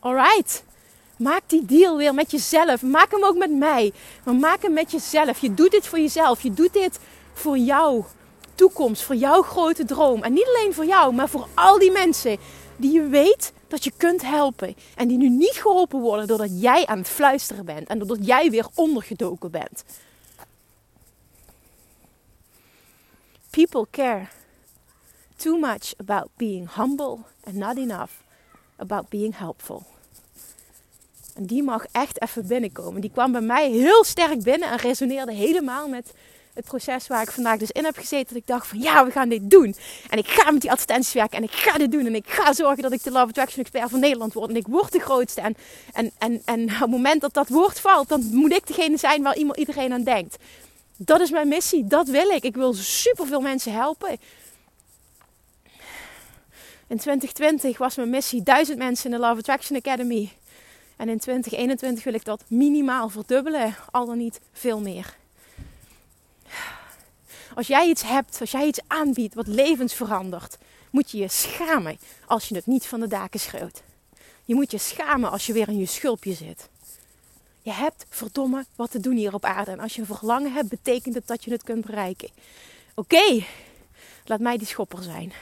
Alright. 0.00 0.64
Maak 1.16 1.42
die 1.46 1.64
deal 1.64 1.96
weer 1.96 2.14
met 2.14 2.30
jezelf. 2.30 2.82
Maak 2.82 3.10
hem 3.10 3.24
ook 3.24 3.36
met 3.36 3.50
mij. 3.50 3.92
Maar 4.24 4.34
maak 4.34 4.62
hem 4.62 4.72
met 4.72 4.90
jezelf. 4.90 5.38
Je 5.38 5.54
doet 5.54 5.70
dit 5.70 5.86
voor 5.86 5.98
jezelf. 5.98 6.42
Je 6.42 6.54
doet 6.54 6.72
dit 6.72 6.98
voor 7.32 7.58
jouw 7.58 8.06
toekomst. 8.54 9.02
Voor 9.02 9.14
jouw 9.14 9.42
grote 9.42 9.84
droom. 9.84 10.22
En 10.22 10.32
niet 10.32 10.46
alleen 10.46 10.74
voor 10.74 10.86
jou, 10.86 11.14
maar 11.14 11.28
voor 11.28 11.48
al 11.54 11.78
die 11.78 11.90
mensen 11.90 12.36
die 12.76 12.92
je 12.92 13.06
weet 13.06 13.52
dat 13.68 13.84
je 13.84 13.92
kunt 13.96 14.22
helpen. 14.22 14.76
En 14.94 15.08
die 15.08 15.18
nu 15.18 15.28
niet 15.28 15.54
geholpen 15.54 16.00
worden 16.00 16.26
doordat 16.26 16.60
jij 16.60 16.86
aan 16.86 16.98
het 16.98 17.08
fluisteren 17.08 17.64
bent. 17.64 17.88
En 17.88 17.98
doordat 17.98 18.26
jij 18.26 18.50
weer 18.50 18.66
ondergedoken 18.74 19.50
bent. 19.50 19.84
People 23.58 23.86
care 23.90 24.28
too 25.36 25.58
much 25.58 25.94
about 25.96 26.30
being 26.36 26.66
humble 26.66 27.18
and 27.44 27.56
not 27.56 27.76
enough 27.76 28.10
about 28.76 29.08
being 29.08 29.34
helpful. 29.36 29.82
En 31.34 31.46
die 31.46 31.62
mag 31.62 31.86
echt 31.92 32.22
even 32.22 32.46
binnenkomen. 32.46 33.00
Die 33.00 33.10
kwam 33.10 33.32
bij 33.32 33.40
mij 33.40 33.70
heel 33.70 34.04
sterk 34.04 34.42
binnen 34.42 34.70
en 34.70 34.76
resoneerde 34.76 35.32
helemaal 35.32 35.88
met 35.88 36.12
het 36.54 36.64
proces 36.64 37.06
waar 37.06 37.22
ik 37.22 37.30
vandaag 37.30 37.58
dus 37.58 37.70
in 37.70 37.84
heb 37.84 37.96
gezeten. 37.96 38.26
Dat 38.28 38.36
ik 38.36 38.46
dacht 38.46 38.66
van 38.66 38.78
ja, 38.78 39.04
we 39.04 39.10
gaan 39.10 39.28
dit 39.28 39.50
doen. 39.50 39.74
En 40.10 40.18
ik 40.18 40.26
ga 40.26 40.50
met 40.50 40.60
die 40.60 40.70
advertenties 40.70 41.12
werken 41.12 41.36
en 41.36 41.44
ik 41.44 41.52
ga 41.52 41.78
dit 41.78 41.92
doen. 41.92 42.06
En 42.06 42.14
ik 42.14 42.28
ga 42.28 42.52
zorgen 42.52 42.82
dat 42.82 42.92
ik 42.92 43.02
de 43.02 43.10
Love 43.10 43.28
Attraction 43.28 43.60
Expert 43.60 43.90
van 43.90 44.00
Nederland 44.00 44.32
word. 44.32 44.50
En 44.50 44.56
ik 44.56 44.66
word 44.66 44.92
de 44.92 45.00
grootste. 45.00 45.40
En, 45.40 45.56
en, 45.92 46.12
en, 46.18 46.42
en 46.44 46.62
op 46.64 46.78
het 46.78 46.90
moment 46.90 47.20
dat 47.20 47.34
dat 47.34 47.48
woord 47.48 47.80
valt, 47.80 48.08
dan 48.08 48.28
moet 48.32 48.52
ik 48.52 48.66
degene 48.66 48.96
zijn 48.96 49.22
waar 49.22 49.36
iedereen 49.36 49.92
aan 49.92 50.02
denkt. 50.02 50.36
Dat 51.00 51.20
is 51.20 51.30
mijn 51.30 51.48
missie. 51.48 51.86
Dat 51.86 52.08
wil 52.08 52.28
ik. 52.28 52.42
Ik 52.42 52.54
wil 52.54 52.74
superveel 52.74 53.40
mensen 53.40 53.72
helpen. 53.72 54.18
In 56.86 56.96
2020 56.96 57.78
was 57.78 57.96
mijn 57.96 58.10
missie 58.10 58.42
duizend 58.42 58.78
mensen 58.78 59.04
in 59.04 59.10
de 59.10 59.26
Love 59.26 59.38
Attraction 59.38 59.76
Academy. 59.76 60.32
En 60.96 61.08
in 61.08 61.18
2021 61.18 62.04
wil 62.04 62.14
ik 62.14 62.24
dat 62.24 62.44
minimaal 62.48 63.08
verdubbelen, 63.08 63.76
al 63.90 64.06
dan 64.06 64.18
niet 64.18 64.40
veel 64.52 64.80
meer. 64.80 65.16
Als 67.54 67.66
jij 67.66 67.88
iets 67.88 68.02
hebt, 68.02 68.40
als 68.40 68.50
jij 68.50 68.66
iets 68.66 68.80
aanbiedt 68.86 69.34
wat 69.34 69.46
levens 69.46 69.94
verandert, 69.94 70.58
moet 70.90 71.10
je 71.10 71.18
je 71.18 71.28
schamen 71.28 71.98
als 72.26 72.48
je 72.48 72.54
het 72.54 72.66
niet 72.66 72.86
van 72.86 73.00
de 73.00 73.06
daken 73.06 73.40
schreeuwt. 73.40 73.82
Je 74.44 74.54
moet 74.54 74.70
je 74.70 74.78
schamen 74.78 75.30
als 75.30 75.46
je 75.46 75.52
weer 75.52 75.68
in 75.68 75.78
je 75.78 75.86
schulpje 75.86 76.34
zit. 76.34 76.68
Je 77.68 77.74
hebt 77.74 78.06
verdomme 78.08 78.64
wat 78.76 78.90
te 78.90 79.00
doen 79.00 79.16
hier 79.16 79.34
op 79.34 79.44
aarde. 79.44 79.70
En 79.70 79.80
als 79.80 79.94
je 79.94 80.00
een 80.00 80.06
verlangen 80.06 80.52
hebt, 80.52 80.68
betekent 80.68 81.14
het 81.14 81.26
dat 81.26 81.44
je 81.44 81.50
het 81.50 81.62
kunt 81.62 81.86
bereiken. 81.86 82.28
Oké, 82.94 83.44
laat 84.24 84.40
mij 84.40 84.56
die 84.56 84.66
schopper 84.66 85.02
zijn. 85.02 85.32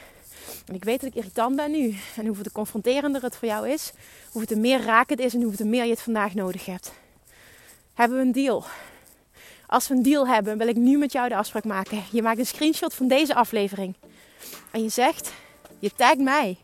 En 0.65 0.75
ik 0.75 0.83
weet 0.83 1.01
dat 1.01 1.09
ik 1.09 1.15
irritant 1.15 1.55
ben 1.55 1.71
nu. 1.71 1.95
En 2.15 2.25
hoeveel 2.25 2.43
te 2.43 2.51
confronterender 2.51 3.23
het 3.23 3.35
voor 3.35 3.47
jou 3.47 3.69
is, 3.69 3.91
hoeveel 4.31 4.55
te 4.55 4.61
meer 4.61 4.81
raak 4.81 5.09
het 5.09 5.19
is 5.19 5.33
en 5.33 5.41
hoeveel 5.41 5.57
te 5.57 5.65
meer 5.65 5.83
je 5.83 5.89
het 5.89 6.01
vandaag 6.01 6.33
nodig 6.33 6.65
hebt. 6.65 6.91
Hebben 7.93 8.17
we 8.17 8.23
een 8.23 8.31
deal? 8.31 8.65
Als 9.67 9.87
we 9.87 9.95
een 9.95 10.03
deal 10.03 10.27
hebben, 10.27 10.57
wil 10.57 10.67
ik 10.67 10.75
nu 10.75 10.97
met 10.97 11.11
jou 11.11 11.29
de 11.29 11.35
afspraak 11.35 11.65
maken. 11.65 12.03
Je 12.11 12.21
maakt 12.21 12.39
een 12.39 12.45
screenshot 12.45 12.93
van 12.93 13.07
deze 13.07 13.35
aflevering. 13.35 13.95
En 14.71 14.83
je 14.83 14.89
zegt, 14.89 15.31
je 15.79 15.91
tagt 15.95 16.19
mij 16.19 16.57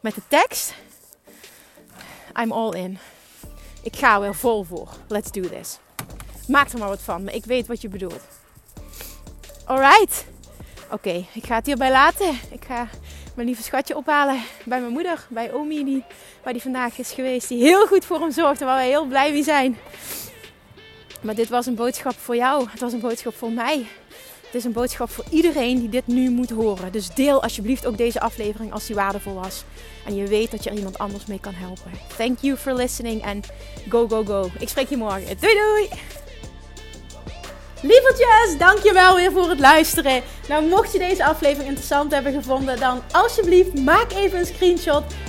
met 0.00 0.14
de 0.14 0.22
tekst, 0.28 0.74
I'm 2.40 2.52
all 2.52 2.72
in. 2.72 2.98
Ik 3.82 3.96
ga 3.96 4.14
er 4.14 4.20
weer 4.20 4.34
vol 4.34 4.64
voor. 4.64 4.88
Let's 5.08 5.30
do 5.30 5.40
this. 5.40 5.78
Maak 6.46 6.68
er 6.68 6.78
maar 6.78 6.88
wat 6.88 7.02
van, 7.02 7.24
maar 7.24 7.34
ik 7.34 7.44
weet 7.44 7.66
wat 7.66 7.80
je 7.80 7.88
bedoelt. 7.88 8.22
Alright. 9.64 10.26
Oké, 10.90 11.24
ik 11.34 11.46
ga 11.46 11.54
het 11.54 11.66
hierbij 11.66 11.90
laten. 11.90 12.38
Ik 12.50 12.64
ga 12.64 12.88
mijn 13.34 13.46
lieve 13.46 13.62
schatje 13.62 13.96
ophalen 13.96 14.42
bij 14.64 14.80
mijn 14.80 14.92
moeder, 14.92 15.26
bij 15.28 15.52
Omi, 15.52 15.84
die, 15.84 16.04
waar 16.42 16.52
die 16.52 16.62
vandaag 16.62 16.98
is 16.98 17.12
geweest. 17.12 17.48
Die 17.48 17.62
heel 17.62 17.86
goed 17.86 18.04
voor 18.04 18.20
hem 18.20 18.30
zorgt 18.30 18.60
en 18.60 18.66
waar 18.66 18.76
wij 18.76 18.88
heel 18.88 19.06
blij 19.06 19.32
mee 19.32 19.42
zijn. 19.42 19.78
Maar 21.20 21.34
dit 21.34 21.48
was 21.48 21.66
een 21.66 21.74
boodschap 21.74 22.18
voor 22.18 22.36
jou. 22.36 22.68
Het 22.70 22.80
was 22.80 22.92
een 22.92 23.00
boodschap 23.00 23.34
voor 23.34 23.50
mij. 23.52 23.86
Het 24.48 24.56
is 24.56 24.64
een 24.64 24.72
boodschap 24.72 25.10
voor 25.10 25.24
iedereen 25.30 25.78
die 25.78 25.88
dit 25.88 26.06
nu 26.06 26.30
moet 26.30 26.50
horen. 26.50 26.92
Dus 26.92 27.08
deel 27.08 27.42
alsjeblieft 27.42 27.86
ook 27.86 27.96
deze 27.96 28.20
aflevering 28.20 28.72
als 28.72 28.86
die 28.86 28.94
waardevol 28.94 29.34
was. 29.34 29.64
En 30.06 30.14
je 30.14 30.26
weet 30.26 30.50
dat 30.50 30.64
je 30.64 30.70
er 30.70 30.76
iemand 30.76 30.98
anders 30.98 31.26
mee 31.26 31.40
kan 31.40 31.54
helpen. 31.54 31.90
Thank 32.16 32.38
you 32.40 32.56
for 32.56 32.74
listening 32.74 33.22
en 33.22 33.42
go, 33.88 34.08
go, 34.08 34.24
go. 34.24 34.50
Ik 34.58 34.68
spreek 34.68 34.88
je 34.88 34.96
morgen. 34.96 35.36
Doei, 35.40 35.54
doei! 35.54 35.88
Lievertjes, 37.82 38.58
dankjewel 38.58 39.16
weer 39.16 39.32
voor 39.32 39.48
het 39.48 39.60
luisteren. 39.60 40.22
Nou, 40.48 40.68
mocht 40.68 40.92
je 40.92 40.98
deze 40.98 41.24
aflevering 41.24 41.68
interessant 41.68 42.12
hebben 42.12 42.32
gevonden, 42.32 42.80
dan 42.80 43.02
alsjeblieft 43.12 43.78
maak 43.78 44.12
even 44.12 44.38
een 44.38 44.46
screenshot 44.46 45.04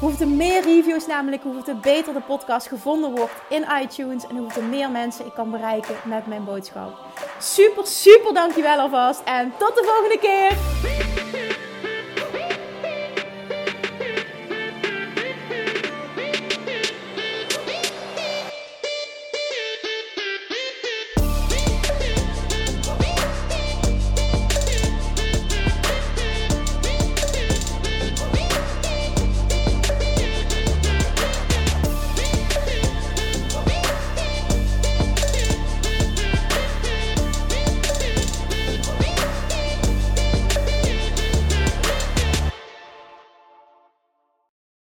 Hoeveel 0.00 0.26
er 0.26 0.32
meer 0.32 0.62
reviews 0.62 1.06
namelijk, 1.06 1.42
hoeveel 1.42 1.74
er 1.74 1.80
beter 1.80 2.12
de 2.12 2.20
podcast 2.20 2.68
gevonden 2.68 3.10
wordt 3.10 3.32
in 3.48 3.64
iTunes. 3.82 4.26
En 4.26 4.36
hoeveel 4.36 4.62
er 4.62 4.68
meer 4.68 4.90
mensen 4.90 5.26
ik 5.26 5.34
kan 5.34 5.50
bereiken 5.50 5.94
met 6.04 6.26
mijn 6.26 6.44
boodschap. 6.44 6.98
Super, 7.38 7.86
super 7.86 8.34
dankjewel 8.34 8.78
alvast. 8.78 9.20
En 9.24 9.52
tot 9.58 9.74
de 9.74 9.84
volgende 9.84 10.18
keer. 10.18 11.17